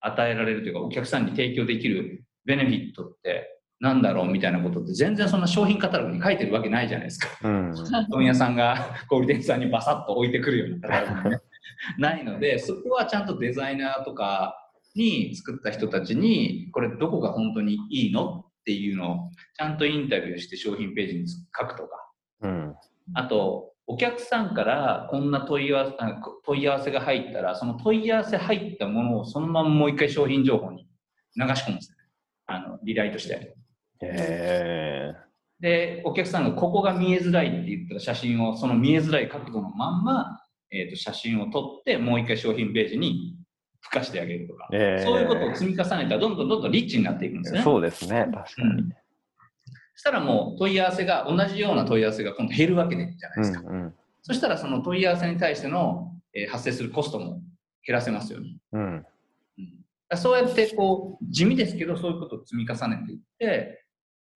[0.00, 7.28] 与えられるというかお客さんに提供できるベネフィットってなんだろうみたいなことって全然そんな商品カタログに書いてるわけないじゃないですか。
[7.42, 7.74] うん。
[8.10, 11.40] 問屋さんが小売店さんにバサッと置いてくるようなカタログね
[11.98, 14.54] ないのでそこはちゃんとデザイナーとか
[14.94, 22.10] に作った人たちにこれどこが本当にいいのっていうのをちゃんとインタビューして商品ページに書くとか
[22.42, 22.76] うん。
[23.14, 30.86] あとお客さんからこんな問い合わせあ問い合わせが入ったらその問い合わせ入ったものをそのままもう一回商品情報に
[31.34, 31.96] 流し込むんですね
[32.46, 33.56] あのリライトして。
[34.06, 35.14] へえ。
[35.60, 43.36] で、お客さんがここが見えづらいって言ったら写真を、その見えづらい角度のまんま、えー、と写真を撮って、もう一回商品ページに
[43.82, 47.62] 付かしてあげるとか、えーそういうことを積み重ねたら、どんどんどんどんリッチになっていくんですね。
[47.62, 48.28] そうですね。
[48.32, 48.92] 確かに。
[49.94, 53.60] そしたらもう問い合わせが、同じような問い合わせが今度減るわけでじゃないですか。
[53.60, 53.94] うんうん。
[54.22, 57.42] そしたらその問い合わせに対しての、えー発生するコストも
[57.86, 58.56] 減らせますよね。
[58.72, 58.82] うん。
[59.58, 63.79] うん、そうやってこう地味ですけどそういうことを積み重ねていって、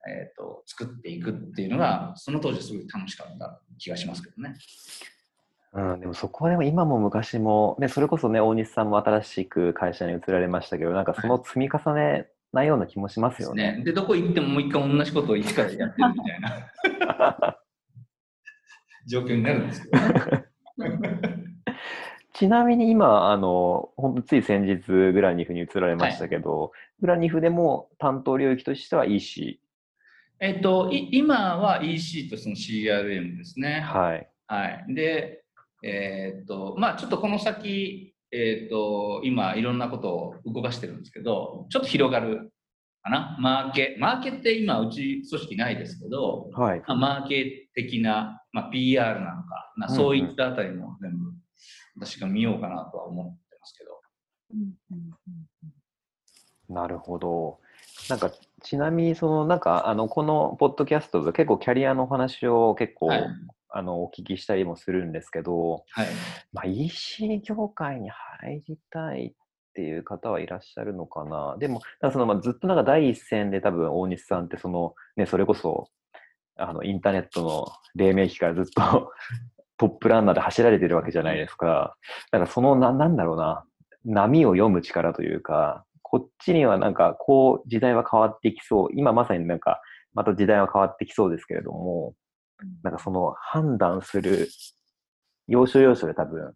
[0.08, 4.56] えー、と作っていくっていうのがその当時すごい楽しかった気がしますけどね。
[5.74, 13.78] うん、でもそこはでも今も昔も、ね、それこそね、大西さんも新しく会社に移られましたけど、なんかその積み重ねなような気もしますよね。
[13.78, 17.56] ねでどこ行ってももう一回同じことを一からやってるみたいな
[19.08, 20.44] 状況になるんですけどね。
[22.34, 29.61] ちなみに今、あの、本当つい先日、グラニフに移られましたけど、グラニフでも担当領域としては EC。
[30.42, 33.80] えっとい今は EC とその CRM ですね。
[33.80, 34.28] はい。
[34.48, 35.44] はい、で、
[35.84, 42.52] えーっと、まあちょっとこの先、えーっと、今いろんなことを動かしてるんですけど、ちょっと広がる
[43.04, 43.36] かな。
[43.40, 46.80] マーケ、マーケって今うち組織ないですけど、はい。
[46.80, 51.32] まあ、マーケ的な、まあ、PR なのかな、うんうんそういったあたりも全部
[52.00, 54.00] 私が見ようかなとは思ってますけど。
[56.74, 57.60] なるほど。
[58.12, 58.30] なんか、
[58.62, 63.26] ちなみに、その、なんか、あの、このポッドキャストで結構キャリアのお話を結構、はい
[63.74, 66.08] あの、お聞きしたりもするんですけど、はい。
[66.52, 69.32] まあ、EC 業界に入りたいっ
[69.74, 71.56] ていう方はいらっしゃるのかな。
[71.58, 75.88] でも、なんかそのまあずっとなんか第一線で多分大西さんってその、ね、それこそ
[76.56, 79.12] あのインターネットの黎明期からずっと
[79.78, 81.96] トップランナーで走られてるわけじゃないですか。
[82.30, 83.64] だからそのな、なんだろうな、
[84.04, 88.88] 波を読む力というか、こっちにはなんかこう時代は変わっていきそう。
[88.94, 89.80] 今まさになんか
[90.12, 92.12] また時代は変わってきそうですけれども、
[92.82, 94.50] なんかその判断する
[95.48, 96.52] 要所要所で多分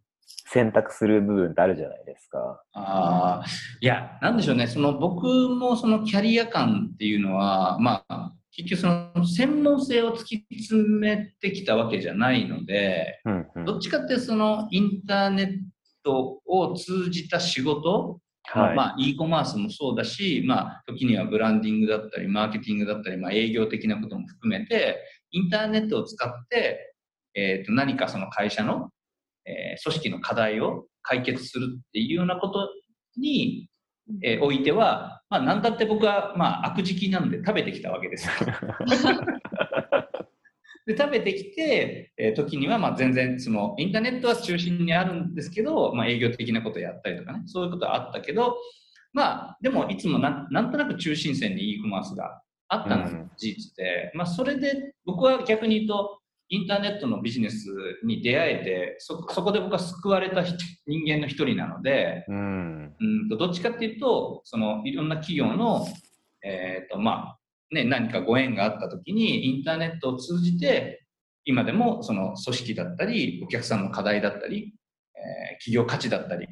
[0.49, 2.63] 選択する部分ってあるじゃないですか。
[2.75, 3.45] ああ、
[3.81, 13.65] いや、なんでしょうね、その僕もそのキャリア感っていうのは、まあ、結局その専門性を突き詰めてきたわけじゃないので、うんうん。
[13.65, 15.59] どっちかってそのインターネッ
[16.05, 18.77] トを通じた仕事、はい。
[18.77, 26.95] まあ、e コマースもそうだし、まあ、時にはブランディングだったり、マーケティングだったり、まあ、営業的なことも含めて、インターネットを使って、
[27.35, 28.91] えー、と何かその会社の、
[29.45, 32.69] えー組織の課題を解決するっていうようなこと
[33.19, 33.69] に、
[34.23, 38.33] えーおいては、まあ、なんだって僕は、まあ、悪時期なんで食べてきたわけですよ。
[40.87, 48.57] で食べてきて、えー時にはまあ全然そのインターネットは中心にあるんですけど、まあ、営業的なことをやったりとかねそういうことはあったけど
[49.13, 57.67] まあでもいつもなんなんとなく中心線に e コマースがあったの事実で、まあ、それで僕は逆に言うとインターネットのビジネス
[58.05, 62.95] に出会えてそそこで僕は救われた人人間の一人なのでうん。
[63.01, 65.85] うんとどっちかっていうとそのいろんな企業の、
[66.45, 67.39] えーとまあ
[67.73, 71.07] ね、何かご縁があった時にインターネットを通じて
[71.45, 74.75] 今でもその組織だったり、お客さんの課題だったり、
[75.15, 76.49] えー企業価値だったりっ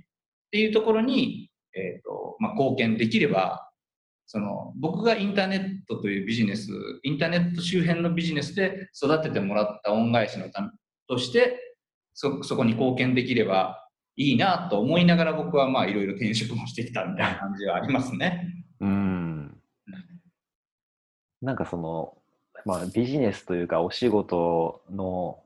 [0.50, 3.70] ていうところに、えっ、と、まあ、貢献できれば、
[4.26, 6.70] その僕がインターネットというビジネス、
[7.02, 10.68] インターネット周辺のビジネスで育ててもらった恩返しのため
[11.08, 11.76] として、
[12.14, 13.84] そ、そこに貢献できれば
[14.16, 18.48] いいなと思いながら僕はまあいろいろ転職もしてきたみたいな感じはありますね。
[18.80, 19.43] うん。
[21.44, 22.16] なんかその、
[22.64, 25.38] まあビジネスというかお仕事の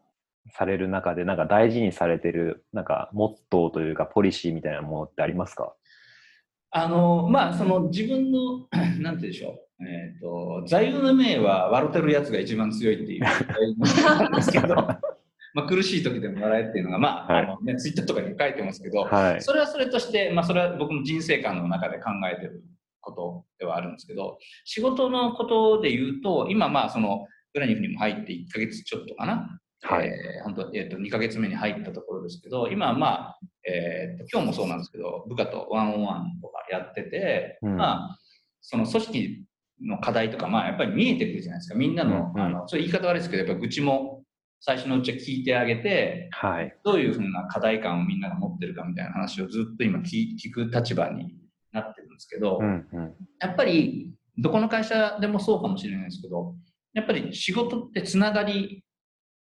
[0.52, 5.74] される中でなんか大事にされてるなんかモットーというかポリシーみたいなものってありますか？
[6.70, 9.87] あの、まあ、その自分の、 なんて言うんでしょう。
[9.87, 13.22] えっ、と、座右の銘は笑ってるやつが一番強いっていう
[14.20, 15.00] なんですけど、ま
[15.56, 19.40] あ、苦しい時でも笑えっていうのが、まあ、はいあのね、ツイッターとかにも書いてますけど、はい。
[19.40, 22.62] それはそれとして、まあ、それは僕の人生観の中で考えてる
[23.00, 29.58] ことではあるんですけど、仕事のことで言うと、今、まあ、その、グラニフにも入って1ヶ月ちょっとかな？
[29.82, 30.08] はい。
[30.08, 38.18] えー本当、えっ、と、2ヶ月目に入ったところですけど、今はまあ、えーと、今日もそうなんですけど、部下とワンオンワンとかやってて、うんまあ、
[38.61, 39.44] その組織
[39.87, 41.74] の課題とか、まあ、やっぱり見えてくるじゃないですか。
[41.76, 44.24] みんなの、うんうんあの、そういう言い方悪いですけど、やっぱ愚痴も
[44.61, 46.76] 最初のうちは聞いてあげて、はい。
[46.84, 51.34] どういうふうな課題感をみんなが持ってるかみたいな話をずっと今聞聞く立場に
[52.18, 53.14] ですけど、うんうん。
[53.40, 56.54] やっぱり、どこの会社でもそうかもしれないですけど、
[56.94, 58.85] やっぱり仕事ってつながり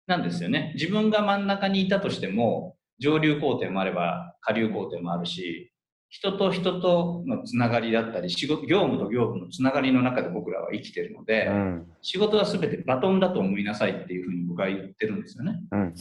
[0.08, 0.74] なんですよね。
[0.76, 5.72] 自分が真ん中にいたとしても、上流工程もあれば下流工程もあるし、
[6.10, 15.60] 人と人とのつながりだったり、仕事、業務と業務のつながりの中で僕らは生きてるので、うん仕事は全てバトンだと思いなさいっていうふうに僕は言ってるんですよね。
[15.72, 15.94] うんうん。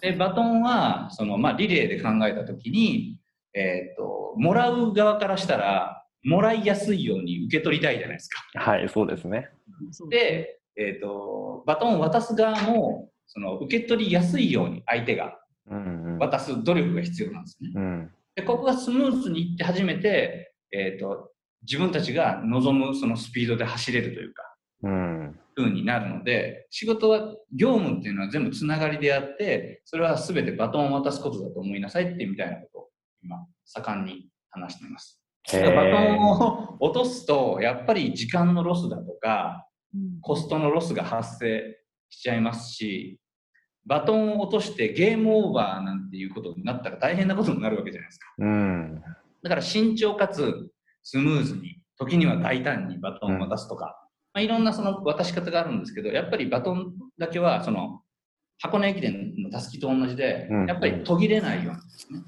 [0.00, 3.18] で、バトンは、その、まあ、リレーで考えたときに、
[3.54, 8.42] えっ、と、もらう側からしたら、もらいやすいように受け取りたいじゃないですか。
[8.54, 9.48] はい、そうですね。
[10.10, 15.36] で、えっ、と、バトンを渡す側も、その、受け取りやすいように相手が。
[16.18, 17.70] 渡す努力が必要なんですね。
[17.74, 18.10] うん。
[18.34, 21.30] で、ここがスムーズにいって初めて、えっ、と、
[21.62, 24.42] 自分たちが望むそのスピードで走れるというか、
[24.82, 25.38] うん。
[25.56, 32.88] 風になるので、仕事は、業務っていうのは全部つながりであって、それは全てバトンを渡すことだと思いなさいってみたいなことを
[33.22, 35.19] 今、盛んに話しています。
[35.44, 40.20] へバトンーを落とすと、やっぱり時間のロスだとか、うん。
[40.20, 43.18] コストのロスが発生しちゃいますし、
[43.86, 48.26] バトンを落としてゲームオーバーなんていうことになったら大変なことになるわけじゃないですか。
[48.38, 49.02] うん。
[49.42, 50.70] だから慎重かつ
[51.02, 53.96] スムーズに、時には大胆にバトンを渡すとか、
[54.32, 58.02] まあ、いろんなその渡し方があるんですけど、やっぱりバトンだけは、その、
[58.58, 62.20] 箱根駅伝のたすきと同じでうん、やっぱり途切れないようにですね、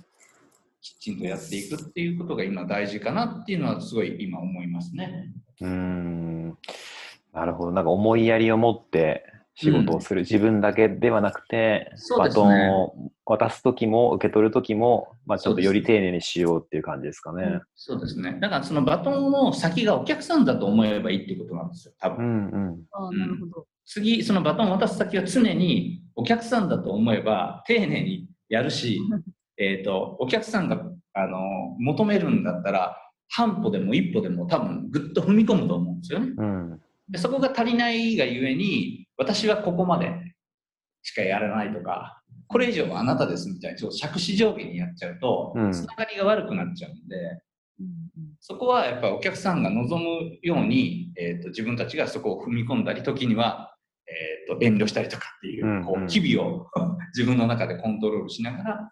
[0.82, 5.32] きちんとやっていくっていうことが今大事かなっていうのはすごい今思いますね。
[5.60, 6.58] うん。
[7.32, 7.72] なるほど。
[7.72, 17.60] なんか思いやりを持って仕事をする、自分だけではなくて、バトそうですねンを渡すときも受け取るときも、まあ、ちょっとより丁寧にしようっていう感じですかね。
[17.76, 18.38] そうですね。
[18.40, 22.26] だからそのバトンの先がお客さんだと思えばいいっていうことなんですよ、多う分。
[22.26, 22.82] んうん。
[22.90, 23.66] ああ、なるほど。
[23.86, 28.98] 次、そのバトンを渡す先は常にお客さんだと思えば丁寧にやるし、
[29.58, 30.82] えっ、と、お客さんが、
[31.14, 31.38] あの、
[31.78, 32.96] 求めるんだったら、
[33.28, 36.32] 半歩でも一歩でも多分ぐっと踏み込むと思うんですよね。
[36.36, 36.80] うん。
[37.08, 40.12] でそこが足りないがゆえに、私はここまで
[41.02, 47.16] しかやらないとか、これ以上はあなたですみたいに、ちょっと杓子定規にやっちゃうと、うんつながりが悪くなっちゃうんで、
[47.80, 47.86] うん
[48.40, 53.74] そこはやっぱりお客さんが望むように、えー、と自分たちがそこを踏み込んだり、時には、
[54.06, 56.66] えー、と遠慮したりとかっていう、こう機微を
[57.16, 58.88] 自分の中でコントロールしながらうん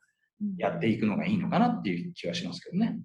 [0.57, 2.99] やっていくのがいいのかなっていう気はしますけどね。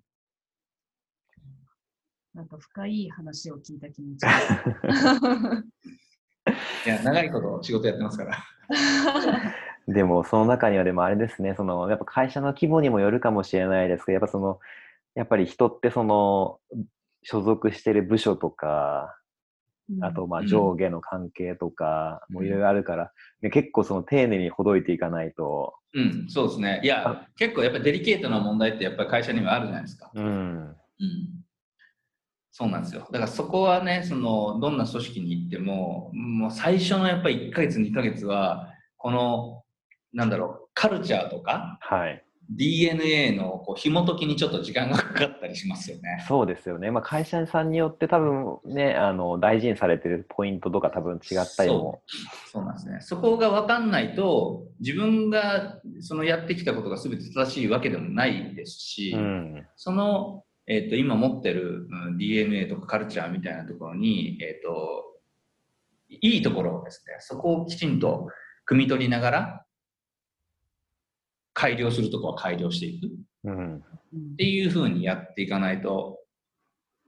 [2.34, 4.32] なんか深い話を聞いた気持ちが。
[6.86, 8.38] いや、長いこと仕事やってますから。
[9.88, 14.60] でも、その中にはでもあれですね、その、やっぱ会社の規模にもよるかもしれないですけど、やっぱその、
[15.16, 16.60] やっぱり人ってその、
[17.24, 19.18] 所属してる部署とか、
[20.02, 23.12] あと、まあ、うん上下の関係とか、もういろいろあるから、
[23.42, 26.82] ね結構その丁寧にほどいていかないと、うん、そうですね。
[26.84, 30.12] いや、結構やっぱりデリケートな問題ってやっぱり会社にはあるじゃないですか。
[30.14, 30.26] うん。
[30.68, 30.76] うん。
[32.52, 33.02] そうなんですよ。
[33.12, 39.64] だからそこはね、その、どんな組織に行っても、もう最初のやっぱり1ヶ月、2ヶ月は、この、
[40.14, 42.25] なんだろう、カルチャーとか、はい。
[42.50, 46.24] DNA のこう紐解きにちょっと時間がかかったりしますよね。
[46.28, 46.92] そうですよね。
[46.92, 52.02] まあ、会社さんによって多分ね、あの、大事にされてるポイントとか多分違ったりも。
[52.52, 53.00] そうなんですね。
[53.02, 59.68] そこが分かんないと、自分がそのやってきたことが全て正しいわけでもないですし、うん。
[59.76, 65.04] その、えっと今持ってる、うん DNA とかカルチャーみたいなところに、えっと
[66.10, 68.28] いいところをですね、そこをきちんと
[68.70, 69.65] 汲み取りながら、
[71.56, 73.10] 改良するとこは改良していく。
[73.46, 73.78] うん。
[73.78, 76.20] っていうふうにやっていかないと、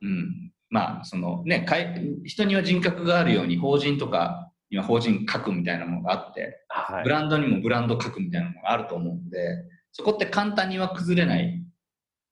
[0.01, 7.09] うん、まあ、そのね、かい人には人格があるように、法人とかには法人格みたいなものがあって、はいブ。
[7.09, 11.63] ランドにもブランド格みたいなものがあると思うんで、そこって簡単には崩れない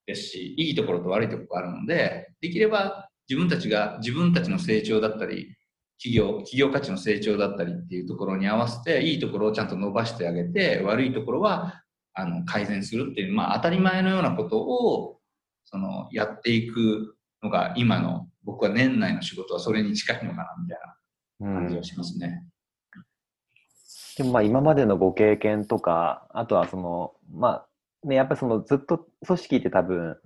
[0.05, 5.55] ですし、いいところと悪いところがあるので、できれば自分たちが自分たちの成長だったり、
[5.97, 11.82] 企業、企業価値の成長だったりっていうところに合わせて、いいところをちゃんと伸ばしてあげて、悪いところは
[12.16, 15.20] あの改善するっていう、まあ当たり前のようなことを、
[15.66, 20.80] その、やっていくのが今の、僕は年内の仕事はそれに近いのかな、みたい
[21.39, 22.45] な感じうんがしますね。
[24.18, 27.66] でもまあ今までのご経験とか、あとはその、ま
[28.03, 30.18] あ、ね、やっぱりそのずっと組織って多分、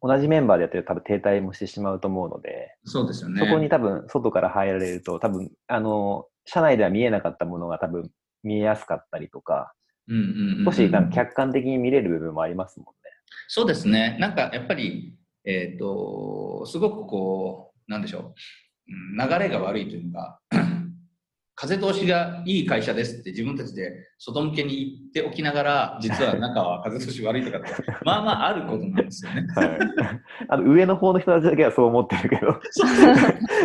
[0.00, 3.40] 同じメンバーでやってると多分停滞もしてしまうと思うので、そうですよね。
[3.40, 8.10] そこに多分外から入られると多分、あの、社内では見えなかったものが多分
[8.44, 9.72] 見えやすかったりとか、
[10.08, 12.94] うんうんう少しなんか客観的に見れる部分もありますもん
[13.48, 14.16] そうですね。
[14.20, 20.40] なんかやっぱり、えっ、と、すごくこう、なんでしょう、うん流れが悪いというか、
[21.56, 27.68] 風通しがいい会社ですって自分たちで外向けに言っておきながら、実は中は風通し悪いとかって、
[28.04, 29.42] まあまああることなんですよね。
[29.42, 29.48] ね。
[29.54, 29.78] はい。
[30.48, 32.60] あの上の方の人たちだけはそう思ってるけど、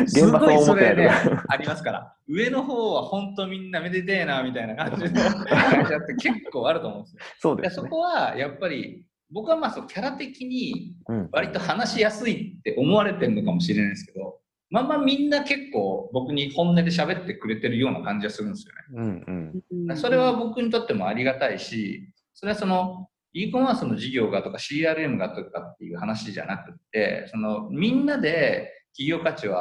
[0.06, 1.10] す 現場そう思ってなね、
[1.48, 2.14] ありますから。
[2.28, 7.22] 上の方は本当みんなめでてえな、みたいな感じの会社って結構あると思うんですよ。
[7.40, 7.84] そうですね。
[7.84, 11.30] でそこはやっぱり、僕はまあそうキャラ的にうん。
[11.32, 14.39] 割と話しやすいって思われてるのかもしれないですけど、
[14.72, 19.24] まあまあみんな結構僕に本音で喋ってくれてるような感じがするんですよね。
[19.28, 19.98] うんうん。
[19.98, 29.58] それは僕にとってもありがたいし、それはその e コマースの事業がとか CRM がとかっていう話じゃなくって、そのみんなで企業価値を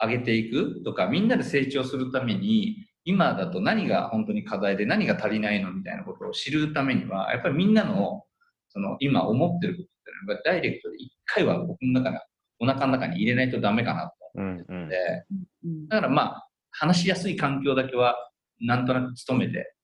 [0.00, 8.22] 上げていくとか、みんなで成長するために、今だと何が本当に課題で何が足りないのみたいなことを知るためには、やっぱりみんなの
[8.68, 12.18] その今思ってることっていうのがダイレクトで一回は僕の中に、
[12.60, 15.26] お腹の中に入れないとダメかなとうんうん思って、
[15.64, 18.16] うんだからまあ、話しやすい環境だけは
[18.60, 19.74] なんとなく努めて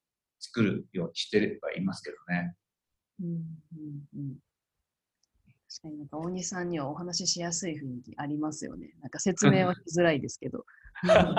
[0.41, 2.55] 作るようにしてはいますけどね。
[3.21, 3.39] うんうん
[4.17, 4.37] うん
[5.71, 8.95] 確かになんか大西さんにはお話ししやすい雰囲気ありますよね。
[9.03, 10.65] なんか説明はしづらいですけど、
[11.05, 11.35] うん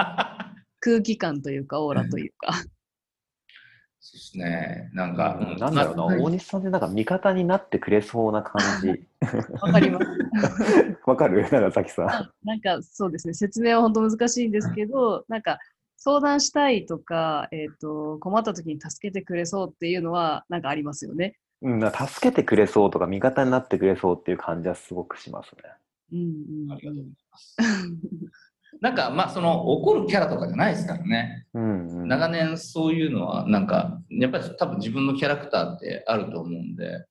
[0.82, 2.54] 空気感というかオーラというか。
[4.02, 4.90] そうですね。
[4.94, 9.06] なんか、うんなんだろうな、まあ大西さんってなんか味方になってくれそうな感じ。
[9.62, 10.06] わかります。
[11.06, 11.48] わかる？
[11.52, 12.10] 長崎さん。
[12.10, 15.60] あなんかそうですね、説明は本当難しいんですけど、なんか
[15.98, 21.38] 相談したいとか、えっ、と、困った時に助けてくれそうっていうのは、なんかありますよね。
[21.62, 25.62] うん、なんか助けてくれそうとか味方になってくれそうっていう感じはすごくしますね。
[26.14, 27.58] うんうんありがとうございます。
[28.74, 28.80] うん。
[28.82, 31.48] なんか、まあ、その、怒るキャラとかじゃないですからね。
[31.54, 32.08] うんうん。
[32.08, 37.06] 長年そういうのは、なんか、やっぱり多分自分のキャラクターってあると思うんで、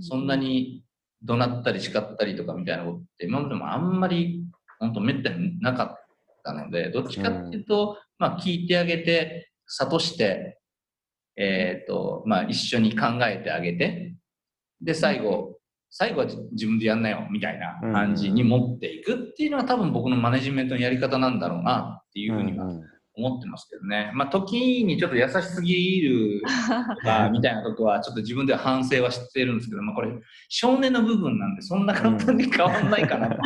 [0.00, 0.84] そんなに
[1.22, 4.44] 怒鳴ったり叱ったりとかみたいなことって今までもあんまり
[4.78, 6.04] 本当めったになかっ
[6.44, 10.58] たので、どっちかっていうと、まあ聞いてあげて、諭して、
[11.36, 14.14] えっ、と、まあ一緒に考えてあげて、
[14.80, 15.58] で、最後、
[15.94, 22.66] 最後は自自分でやんなよみたいな感じに持っていくっていうのは多分僕のマネジメントのやり方なんだろうなっていうふうには
[23.14, 24.10] 思ってますけどね。
[24.14, 26.42] まあ時にちょっと優しすぎる
[27.04, 30.08] かみたいなとこはちょっと自分では反省はしてるんですけど、まあこれ
[30.48, 33.36] 少年の部分なんでそんな簡単に変わんないかなと。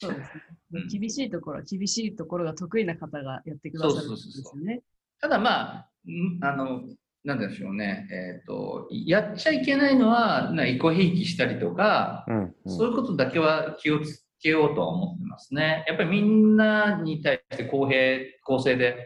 [0.00, 0.42] そうですね
[0.74, 0.88] うん。
[0.88, 4.82] 厳しいところは厳しいところが得意な方がやってくださるんですよね。
[5.20, 6.82] ただまあ、んあの、
[7.24, 15.84] なんでしょうね、えっ、と、やっちゃいけないのは、なエコひいきしたりとか、うんうんそういうことだけは気をつけようとは思ってますね。
[15.88, 18.96] やっぱりみんなに対して公平、公正で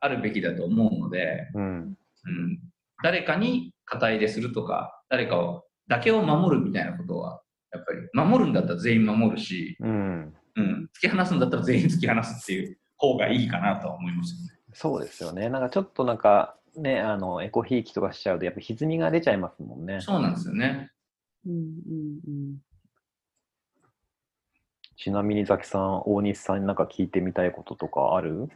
[0.00, 2.60] あるべきだと思うので、うんうん、
[3.02, 7.42] 誰かに肩入れするとか、誰かを、だけを守るみたいなことは、
[7.72, 14.60] やっぱり守るんだったら全員守るし、うんうん、突き放すんだったら全員突き放すっていう方がいいかなとは思いますよね。
[14.72, 15.48] そうですよね。
[15.48, 20.00] なんかちょっとなんかね、あの、エコひいきとかしちゃうと、やっぱ歪みが出ちゃいますもんね。
[20.00, 20.90] そうなんですよね。
[21.46, 22.58] うんうんうん。
[24.96, 28.48] ちなみにザキさん、大西さんになんか聞いてみたいこととかある？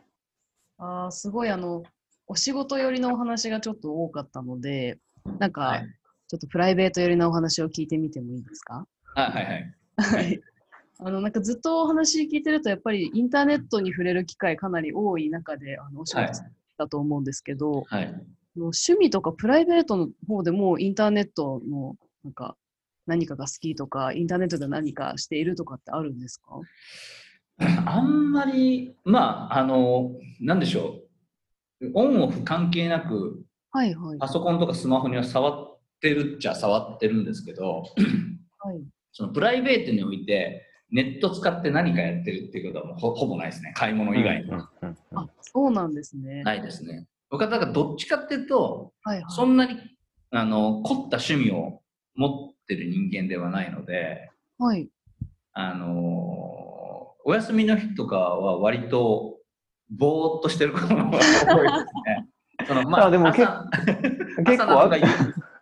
[0.78, 1.82] ああ、すごいあの、
[2.26, 4.98] お仕事寄りのお話がちょっと多かったので、
[5.38, 5.86] なんか、はい
[6.26, 8.86] ちょっとプライベート寄りのお話を聞いてみてもいいですか？
[9.14, 9.74] はいはいはい。
[10.16, 10.40] はい。
[10.98, 16.42] あの、なんかずっとお話聞いてると、やっぱりインターネットに触れる機会かなり多い中で、あの、お仕はい事
[16.78, 18.04] だと思うんですけど、はい。
[18.04, 22.56] あの趣味とかプライベートの方でもインターネットのなんか
[23.06, 26.60] 何かが好きとか、インターネットで何かしているとかってあるんですか？
[27.86, 31.00] あんまり、まあ、あの、なんでしょ
[31.80, 31.90] う。
[31.94, 34.18] オンオフ関係なく、はいはい。
[34.18, 40.62] パソコンとかスマホには触ってるっちゃ触ってるんですけど、はい、 そのプライベートにおいて、
[40.94, 43.72] ネット使って何かやってるっていうことはもうほほぼないですね。
[43.76, 44.70] 買い物以外には。
[44.80, 46.44] うんうんあ、そうなんですね。
[46.44, 47.08] ないですね。
[47.30, 49.24] 僕はだからどっちかっていうと、はいはい。
[49.28, 49.76] そんなに
[50.30, 51.80] あの凝った趣味を
[52.14, 54.88] 持ってる人間ではないので、はい。
[55.52, 55.90] あの
[57.24, 59.38] お休みの日とかは割と
[59.90, 62.28] ぼーっとしてることが多いですね。
[62.68, 63.68] そのまあ、あでも 結構あ
[64.46, 64.96] 朝なのか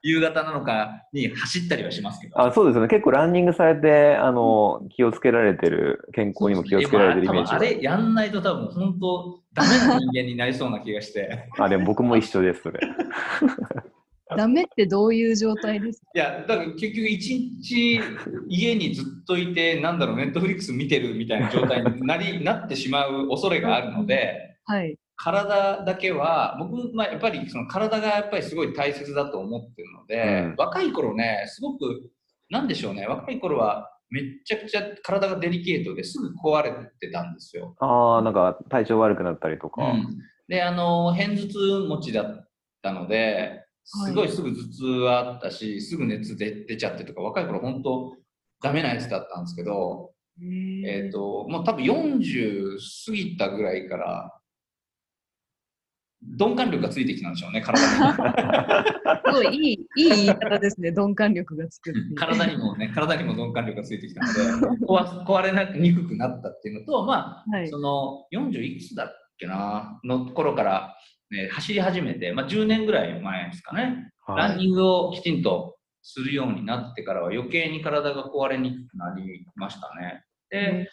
[0.02, 2.40] 夕夕方なのかに走ったりはしますけど。
[2.40, 2.88] あそうですよね。
[2.88, 11.48] 結構ランニングされて、あの、気をつけられてる、健康にも気をつけられてるイメージが多分あれやんないと多分本当ダメな人間になりそうな気がして。
[11.58, 12.80] あ、でも僕も一緒です、それ。
[14.36, 16.06] ダメってどういう状態ですか？
[16.14, 18.00] いや、だから結局一日
[18.48, 24.96] 家にずっといて、なんだろう、ネットフリックス見てるみたいな状態になりなってしまう恐れがあるので、はい。
[25.22, 32.10] 体だけは、僕、まあ、やっぱりその体がやっぱりすごい大切だと思ってるので、うん若い頃ね、すごく、
[32.50, 37.76] なんでしょうね、若い頃はめっちゃくちゃ体がデリケートですぐ壊れてたんですよ。
[37.78, 39.82] ああ、なんか体調悪くなったりとか。
[39.92, 40.18] うん、
[40.48, 41.58] で、あの、片頭痛
[41.88, 42.48] 持ちだっ
[42.82, 48.16] たので、すごいすぐ頭痛はあったし、すぐ熱で出ちゃってとか、若い頃本当
[48.60, 50.10] ダメなやつだったんですけど、
[50.84, 54.32] えっ、と、もう多分40過ぎたぐらいから、
[56.38, 57.86] 鈍感力がついてきたんでしょうね、体に。
[59.26, 60.90] すごいいい、いい言い方ですね。
[60.90, 61.92] 鈍感力がつく。
[62.14, 67.68] 体にもね、体にも鈍感力がついてきたので、壊壊れなにくくなったっていうのと、まあ、はい。
[67.68, 69.08] その40いくつだっ
[69.38, 70.96] けな、の頃から、
[71.30, 80.24] ね、走り始めて、まあ、10年ぐらい前ですかね、ランニングをきちんとするようになってからは余計に体が壊れにくくなりましたね。
[80.50, 80.88] で、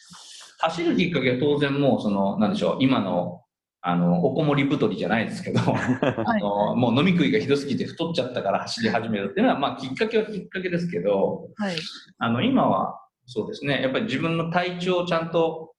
[0.59, 3.41] 走るきっかけは当然もうその、なんでしょう、今の、
[3.81, 11.75] あの、おこもり太りじゃないですけど、 あの、もう飲み食いがひどすぎて太っちゃったから走り始めるっていうのは、まあきっかけはきっかけですけど、はい。
[12.17, 15.73] あの、今はそうですね、やっぱり自分の体調をちゃんと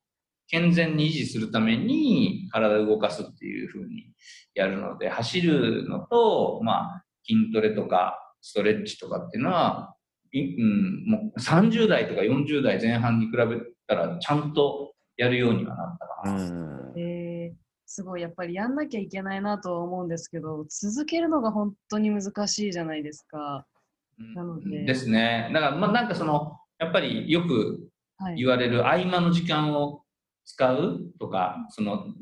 [0.48, 4.12] 健全に維持するために体を動かすっていうふうに
[4.54, 9.94] やるので、走るのと、まあ、筋トレとかストレッチとかっていうのは、
[10.32, 13.46] いうん、もう30代とか40代前半に比べ
[13.86, 16.44] たらちゃんとやるようにはなったかうな。
[16.44, 16.94] ん。
[17.90, 23.66] えー、すごい、やっぱりやんなきゃいけないなとは思うんですけど、続けるのが本当に難しいじゃないですか。
[24.34, 25.50] なのでですね。
[25.52, 28.36] だから、まあなんかその、やっぱりよくはい。
[28.36, 30.02] 言われる合間の時間を
[30.44, 32.14] 使うとか、その、ん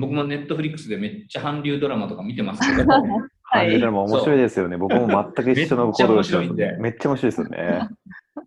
[0.00, 2.90] 僕もネットフリックスでめっちゃ韓流ドラマとか見てますけど、
[3.42, 3.78] はい。
[3.78, 4.76] でも面白いですよね。
[4.76, 7.88] 僕も全く一緒のことをしてますめっちゃ面白いんでめっちゃ面白いですよね。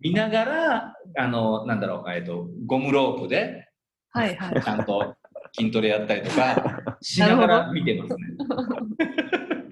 [0.02, 3.68] 見ながら、あの、なんだろう、えっと、ゴムロープで
[4.12, 4.62] はいはい。
[4.62, 5.16] ちゃんと
[5.58, 8.22] 筋トレやったりとか、 しながら見てますね。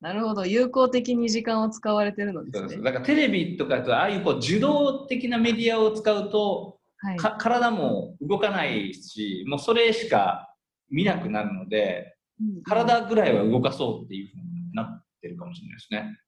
[0.00, 0.44] なるほど。
[0.44, 2.84] 有効的に時間を使われてるのでそうですすね。
[2.84, 7.16] だからテレビとかだと、ああいうこう受動的なメディアを使うと、はい。
[7.16, 10.54] か体も動かないし、もうそれしか
[10.90, 16.18] 見なくなるので、うん体ぐらいは動かそうっていうふうになってるかもしれないですね。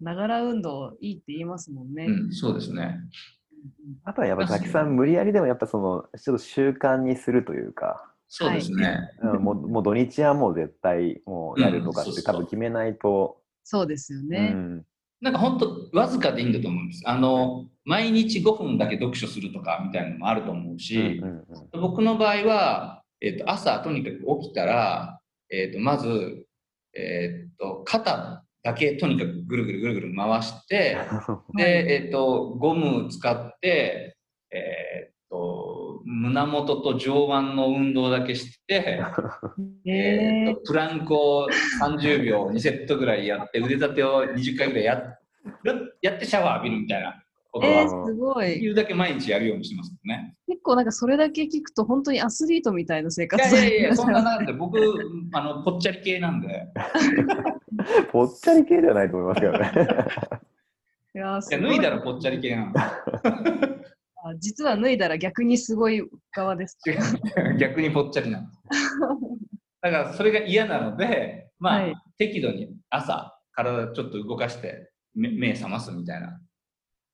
[0.00, 2.06] ながら運動いいって言いますもんね。
[2.06, 2.98] うん、そうですね。
[4.04, 9.10] あとはやっぱザキさん、無理やりでもやっぱその、ちょっと習慣にするというか、そうですね。
[9.22, 14.48] うんもうもう土日はもう絶対もうやるとかって多分決めないと、そうですようね。
[14.48, 14.84] ん。
[15.20, 17.02] なんか本当わずかでいいんだと思うんです。
[17.06, 26.46] あの、毎日5分だけ読書するとかみたいなのもあると思ううんし、うんうん僕の場合は、えっと朝とにかく起きたら、えっとまず、
[26.94, 30.98] えっと肩だけとにかくぐるぐるぐるぐる回して、
[31.56, 34.16] で、えっとゴム使って、
[34.50, 39.00] えっと胸元と上腕の運動だけして、
[39.86, 41.46] ええーとプランクを
[41.80, 45.20] 30秒2セットぐらいやって腕立てを20回ぐらいやっ
[46.02, 47.22] やってシャワー浴びるみたいな
[47.56, 48.46] ことえはー、すごい。
[48.48, 50.34] できるだけ毎日やるようにしてますね。
[50.46, 54.78] 結構なんかそれだけ聞くと本当にアスリートみたいな生い活やいやいや、さそんななんで僕、
[55.32, 56.68] あの、ぽっちゃり系なんで、
[58.12, 59.58] ぽっちゃり系ではないと思いますけどね。
[61.14, 66.02] いやーいやすごい脱いだらぽっちゃり系なんで、あ実は脱いだら逆にすごい
[66.32, 66.78] 側です。
[67.58, 68.60] 逆にぽっちゃりなんです。
[69.80, 76.40] だからそれが嫌なので、まあ、はい適度に朝、体ちょっと動かして目目覚ますみたいな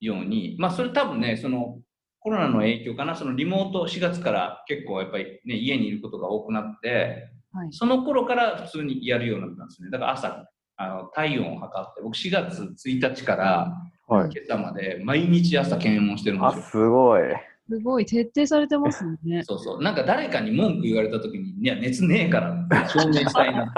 [0.04, 1.78] ように、まあそれ多分ね、その
[2.20, 9.90] コロナの影響かな、そのリモート4月から結構やっぱりね、家にいることが多くなって、はいその頃から普通にやるようになったんですね。
[9.90, 10.46] だから朝、
[10.76, 13.72] あの体温を測って、僕4月1日から
[14.08, 14.30] はい。
[14.30, 16.62] 今朝まで毎日朝検温してるんであ、すよ。
[16.62, 17.22] すごい。
[17.68, 19.42] すごい徹底されてますよね。
[19.44, 19.82] そうそう。
[19.82, 23.72] なんか誰かに文句言われたときに、いや、熱ねえからって証明したいな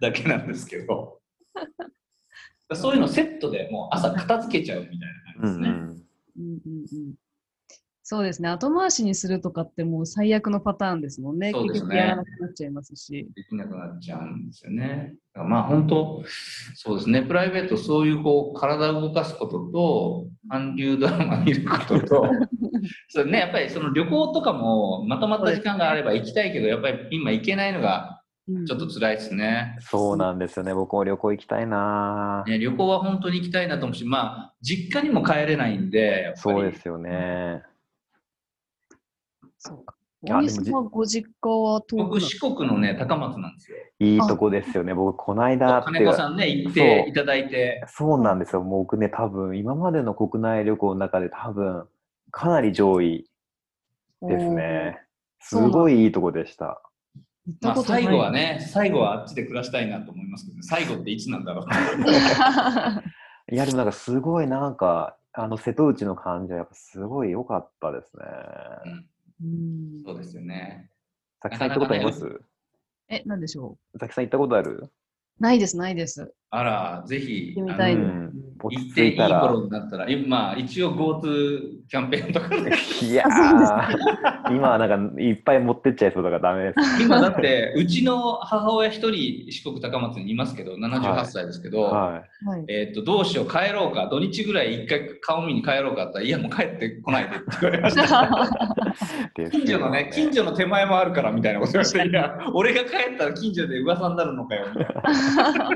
[0.00, 1.20] だけなんですけど。
[2.74, 4.98] そういうのセットでもう朝片付けちゃうみたい
[5.36, 5.68] な感じですね。
[5.68, 5.98] うんうん。
[6.36, 7.14] うんうんうん
[8.10, 8.48] そうですね。
[8.48, 11.52] 後回しにするとかってもう最悪のパターンですもんね。
[11.52, 13.28] そうですね結局やらなくなっちゃいますし。
[13.36, 15.14] できなくなっちゃうんですよね。
[15.34, 16.24] まあ本当、
[16.74, 22.30] そうですね、プライベート、そういうこう体を動かすことと、韓流ドラマ見ることと、
[23.10, 28.17] そうね、やっぱりその旅行とかもまとまった時間があれば行きたいけど、やっぱり今行けないのがうん
[28.66, 29.76] ちょっと辛いですね。
[29.80, 30.72] そうなんですよね。
[30.72, 37.62] 僕も旅行行きたいなね旅行は本当に行きたいなと思うし、まあ、実家にも帰れないんで、そうですよね。
[39.58, 39.94] そうか。
[40.22, 43.78] 大西さんはご実家は遠く僕、四国のね、高松なんですよ。
[44.00, 44.94] いいとこですよね。
[44.94, 48.62] 僕、この間って金子さんね、行っていただいて、そうなんですよ。
[48.62, 51.86] もう僕ね、多分、今までの国内旅行の中で多分、
[52.32, 53.30] かなり上位
[54.22, 55.02] ですね。
[55.40, 56.82] すごいいいとこでした。
[57.48, 58.02] 行ったまあ、ことない。
[58.04, 61.66] 最後はね、最後はあっちで暮らしたいなと思いますけど、ね、最後っていつなんだろう
[63.54, 68.24] いや、でもなんかすごいなんか、あの、瀬戸内の感じはやっぱすごい良かったですね。
[69.42, 70.90] うんそうですよね。
[71.42, 72.40] さきさん行ったことあります？
[73.08, 74.70] え、なんでしょさきさん行ったことある？
[74.84, 74.90] う
[75.42, 76.34] ないです、ないです。
[76.50, 78.04] あら、ぜひ、行ってみたいです。
[78.04, 79.40] うん落ち行っていい着いたら。
[79.40, 82.56] 頃になったら、いまあ、一応 GoTo キャンペーンとかで、
[83.06, 87.02] いやー、今はなんかいっぱい持ってっちゃいそうだからダメです。
[87.02, 92.64] 今だって、うちの母親一人四国高松にいますけど、78歳ですけど、ははい。
[92.68, 98.30] えっと、どうしよう、帰ろうか、土日ぐらい一回顔見に帰ろうかって言ったら、いや、もう帰ってこないでって言われました。
[99.50, 105.70] 近所のね、近所の手前もあるからみたいなこと言われて、いや、俺が帰ったら近所で噂になるのかよ、みたいな。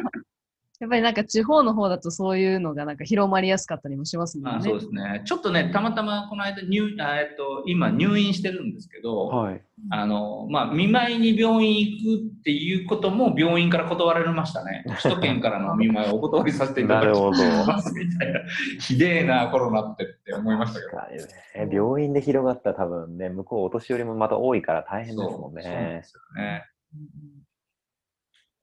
[0.83, 4.59] やっぱりなんか地方の方だとそういうのがなんか広まりやすかったりもしますもんね。
[4.59, 5.23] あそうですね。
[5.25, 9.63] ちょっとね、たまたまこの間入、あえっと、今入院してるんですけど、はい。
[9.91, 14.85] あの、まあ、見舞いに病院行くっていうことも病院から断られましたね。
[15.01, 17.17] 首都圏からのお見舞いをお断りさせていただき。
[17.17, 18.41] ますみたいな。
[18.81, 21.65] ひでえな、コロナってって思いましたけど。
[21.65, 21.73] ね。
[21.73, 26.03] 病院で広がったら多分ね、向こうお年寄りもまた多いから大変ですもんそうで。
[26.03, 26.65] すよね。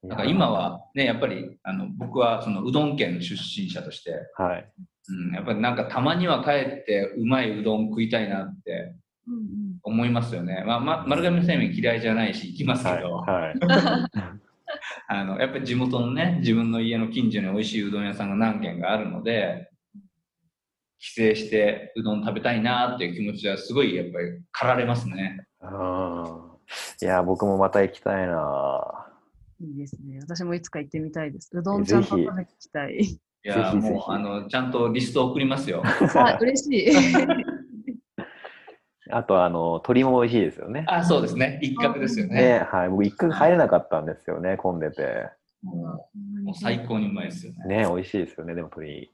[0.03, 4.71] うんなんか今はね、やっぱりあの僕はそのうどん県の出身者として、はい。
[5.09, 8.95] うん、やっぱりなんかたまには帰ってうまいうどん食いたいなって
[9.83, 10.63] 思いますよね。
[10.65, 13.01] まあ、ま、丸亀製麺嫌いじゃないし行きますけはい。
[13.01, 13.55] ど、はい。
[15.09, 19.69] あのやっぱり地元のね、自分の家の近所に美味しいうどん屋さんが何軒かあるので、
[20.99, 25.45] 帰省してうどん食べたいなっていう気持ちはすごいやっぱり駆られますね。
[25.61, 26.49] うん
[27.01, 28.98] いや、僕もまた行きたいな。
[29.61, 30.19] いいですね。
[30.21, 31.49] 私もいつか行ってみたいです。
[31.53, 32.97] うどんちゃんと食べてきたい。
[32.99, 35.81] いやぜひぜひもうあのちゃんとリスト送りますよ。
[35.83, 36.91] あ、嬉しい。
[39.11, 40.85] あと、あの、鶏も美味しいですよね。
[40.87, 41.59] あ、そうですね。
[41.63, 42.59] 一角ですよね。
[42.59, 42.89] ね、はい。
[42.89, 45.31] 僕、一回入れなかったんですよね、混んでて。
[45.63, 47.83] もうもう最高にうまいですよね。
[47.83, 49.11] ね、美味しいですよね、でも鶏。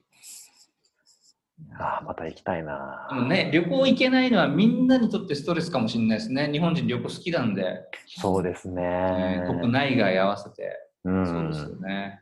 [1.78, 3.16] ああ、また行きたいなで。
[3.16, 6.49] もね、旅行行けないのはみんなにとってストレスかもしれないですね。
[6.51, 9.43] 日本人旅行好きなんで、そうですねね。
[9.47, 10.72] 国内外合わせて。
[11.03, 12.22] うんそうですよね。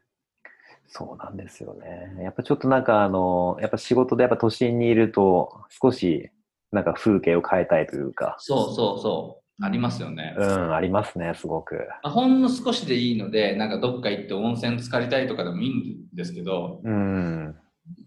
[0.87, 2.23] そうなんですよね。
[2.23, 6.29] やっぱちょっとなんかあの、やっぱ仕事でやっぱ都心にいると、少し
[6.71, 9.43] なんか風景を変えたいというか、そうそうそう。
[9.65, 10.35] ありますよね。
[10.37, 11.75] うん、ありますね、すごく。
[12.03, 17.55] まあほんの少しでいいので、なんかどっか行って温泉浸かりたいとかでもいいんですけど、うん、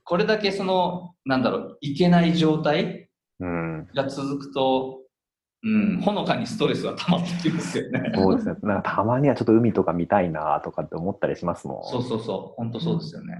[0.05, 5.03] これだけその、なんだろう、行けない状態うん、が続くと、
[5.63, 8.13] うん、ほのかにストレスは溜まってきますよね。
[8.15, 8.55] そうですね。
[8.63, 11.85] なんかたまにはちょっと海とか見たいなとかって思ったりしますもん。
[11.85, 13.35] そうそうそう、本当そうですよね。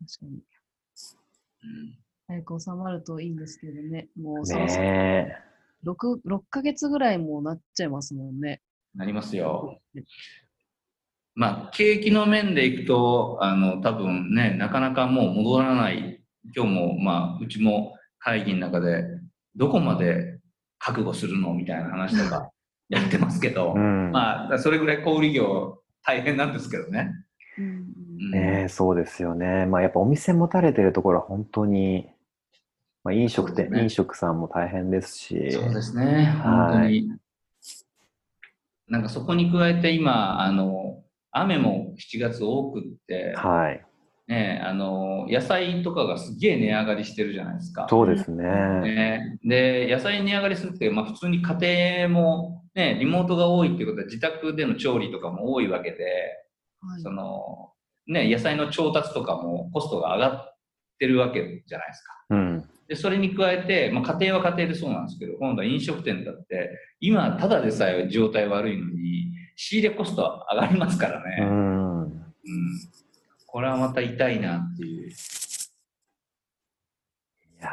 [0.00, 0.32] 確かに。
[0.32, 4.08] うん早く収まるといいんですけどね。
[4.16, 5.36] もうそろそろね
[5.84, 8.62] 6, 6ヶ月ぐらいもうなっちゃいますもんね。
[8.94, 9.78] なりますよ。
[11.34, 16.13] まあ、景気の面でいくと、あの、多分ね、なかなかもう戻らない。
[16.54, 19.04] 今日も、まあ、うちも会議の中で、
[19.56, 20.38] どこまで
[20.78, 22.50] 覚悟するのみたいな話とか
[22.88, 24.12] やってますけど、うん。
[24.12, 27.12] まあ、それぐらい小売業大変なんですけどね。
[27.58, 29.66] ねえそうですよね。
[29.66, 32.08] まあやっぱお店持たれてるところは本当に、
[33.02, 37.12] まあ飲食店、ね飲食さんも大変ですし、そうですね、はい本当に。
[38.88, 43.84] なんかそこに加えて今、あの、雨も7月多くって、はい。
[44.26, 47.86] ね、あの、野菜とかがすげえ値上がりしてるじゃないですか。
[47.90, 48.44] そうですね。
[48.44, 56.04] ね、で、野菜値上がりするって、まあ普通に家庭もね、リモートが多いっていうことは自宅での調理とかも多いわけで、
[56.80, 57.72] はいその、
[58.06, 60.58] ね、野菜の調達とかもコストが上がっ
[60.98, 62.12] てるわけじゃないですか。
[62.30, 62.64] うん。
[62.88, 66.70] で、それに加えて、まあ、家庭は家庭でそうなんですけど、今度は飲食店だって、
[67.00, 71.44] 今、ただでさえ状態悪いのに、仕入れコストは上がりますからうね。
[71.46, 72.02] ん。
[72.02, 72.12] うん。
[73.54, 75.08] これはまた痛いなっていう。
[75.08, 75.12] い
[77.62, 77.70] や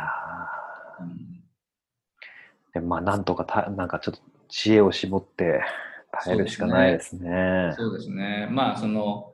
[0.99, 5.63] うんーでもまあ、なんとかた、なんかちょっと知恵を絞って
[6.11, 7.73] 耐えるしかないですね。
[7.75, 8.47] そうですね。
[8.51, 9.33] まあ、その、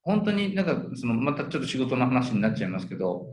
[0.00, 3.26] 本当になんか、その、またちょっと仕事の話になっちゃいますけど、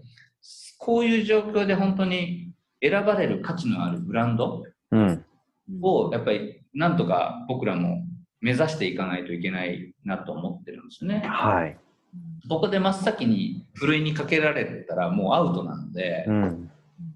[0.77, 5.25] こういう状況で本当に選ばれる価値のあるブランドうん。
[5.81, 8.05] を、やっぱり、なんとか僕らも
[8.41, 11.23] 目指していかないといけないなと思ってるんですよね。
[11.25, 11.77] はい。
[12.49, 16.71] ここで真っ先にふるいにかけられたらもうアウトなので、うん。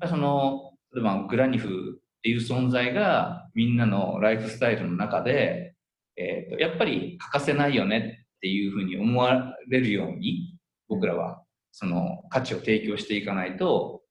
[0.08, 5.76] その、例えばグラニフっていう存在がみんなのライフスタイルの中で、
[6.18, 10.56] えーとやっぱり欠かせないよねっていうふうに思われるように
[10.88, 11.42] 僕らは
[11.72, 14.02] その価値を提供していかないと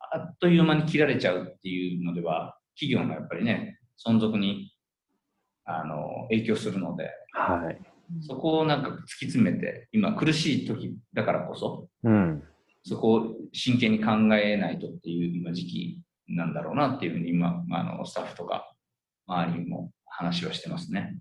[0.00, 4.72] あっという間に切られちゃうっていうのでは企業のやっぱりね存続に
[5.64, 7.95] あの影響するのではい。
[8.20, 12.42] そこをなんか突き詰めて今苦しい時だからこそうん。
[12.84, 18.72] そこを真剣に考えないとっていう今時期なんだろうなっていうふうに今、あのスタッフとか
[19.26, 21.18] 周りにも話をしてますね。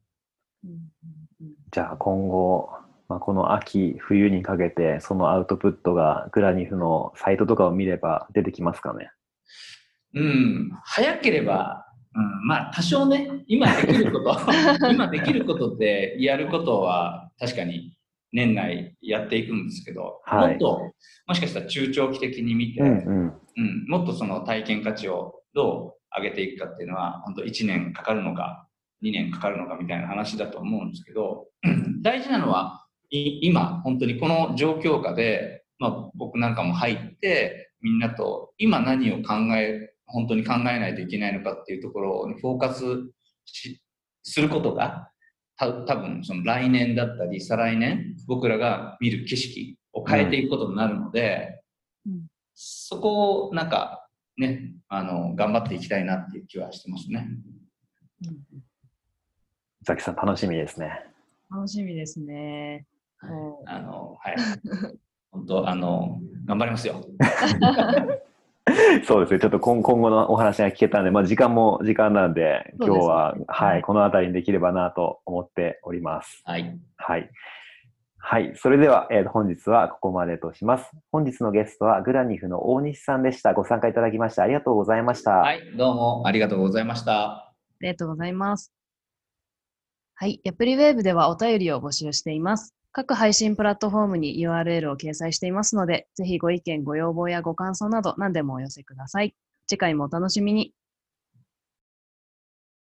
[1.71, 2.69] じゃあ今後、
[3.09, 9.11] まあ、この秋、冬にかけて、そのアウトプットがグラニフのサイトとかを見れば出てきますかね？
[10.13, 11.84] うん、早ければ、
[12.15, 14.37] うん、まあ多少ね、今できること、
[14.89, 17.97] 今できることでやることは確かに
[18.31, 20.49] 年内やっていくんですけど、はい。
[20.51, 20.91] もっと
[21.27, 23.33] もしかしたら中長期的に見て、うんうん。
[23.57, 28.67] うん、もっとその体験価値をどう上げていくかっていうのは、本当1年かかるのか、
[29.03, 31.47] 2年かかるのかみたいな話だと思うんですけど、
[32.01, 42.83] 大事なのは、い今、本当にこの状況下で、まあ、僕なんかも入って、みんなと今何を考え、本当に考えないといけないのかっていうところにフォーカス
[43.45, 43.81] し
[44.23, 45.09] することが、
[45.57, 51.61] た多分その来年だったり、再来年、僕らが見る景色を変えていくことになるので、
[52.05, 52.27] うん
[52.57, 57.27] そこをなんかね、あの、頑張っていきたいなっていう気はしてますね。
[58.25, 58.63] うん
[59.83, 61.05] ザキさん楽しみですね。
[61.51, 62.87] 楽しみですね。
[63.17, 64.35] はいおあの、はい。
[65.31, 67.05] 本当、あの、頑張りますよ。
[69.05, 69.39] そうですね。
[69.39, 76.41] ちょっと今今後のお話が聞けたので、まあ、時間も時間なんで、今日は、ははいい、この辺りにできればなと思っております。
[76.45, 76.77] はい。
[76.97, 77.29] はい。
[78.17, 78.53] はい。
[78.55, 80.91] それでは、えー本日はここまでとします。
[81.11, 83.53] 本日のゲストはグラニフの大西さんでした。
[83.53, 85.31] ご参加いただきましてありがとうございました。
[85.31, 87.21] はい、どうもありがとうございました。
[87.23, 88.73] ありがとうございます。
[90.15, 90.41] はい。
[90.43, 92.73] ヤプリウェーブではお便りを募集しています。
[92.97, 99.35] 各配信プラットフォームに URL を掲載していますので、ぜひご意見、ご要望やご感想など何でもお寄せください。
[99.67, 100.73] 次回もお楽しみに。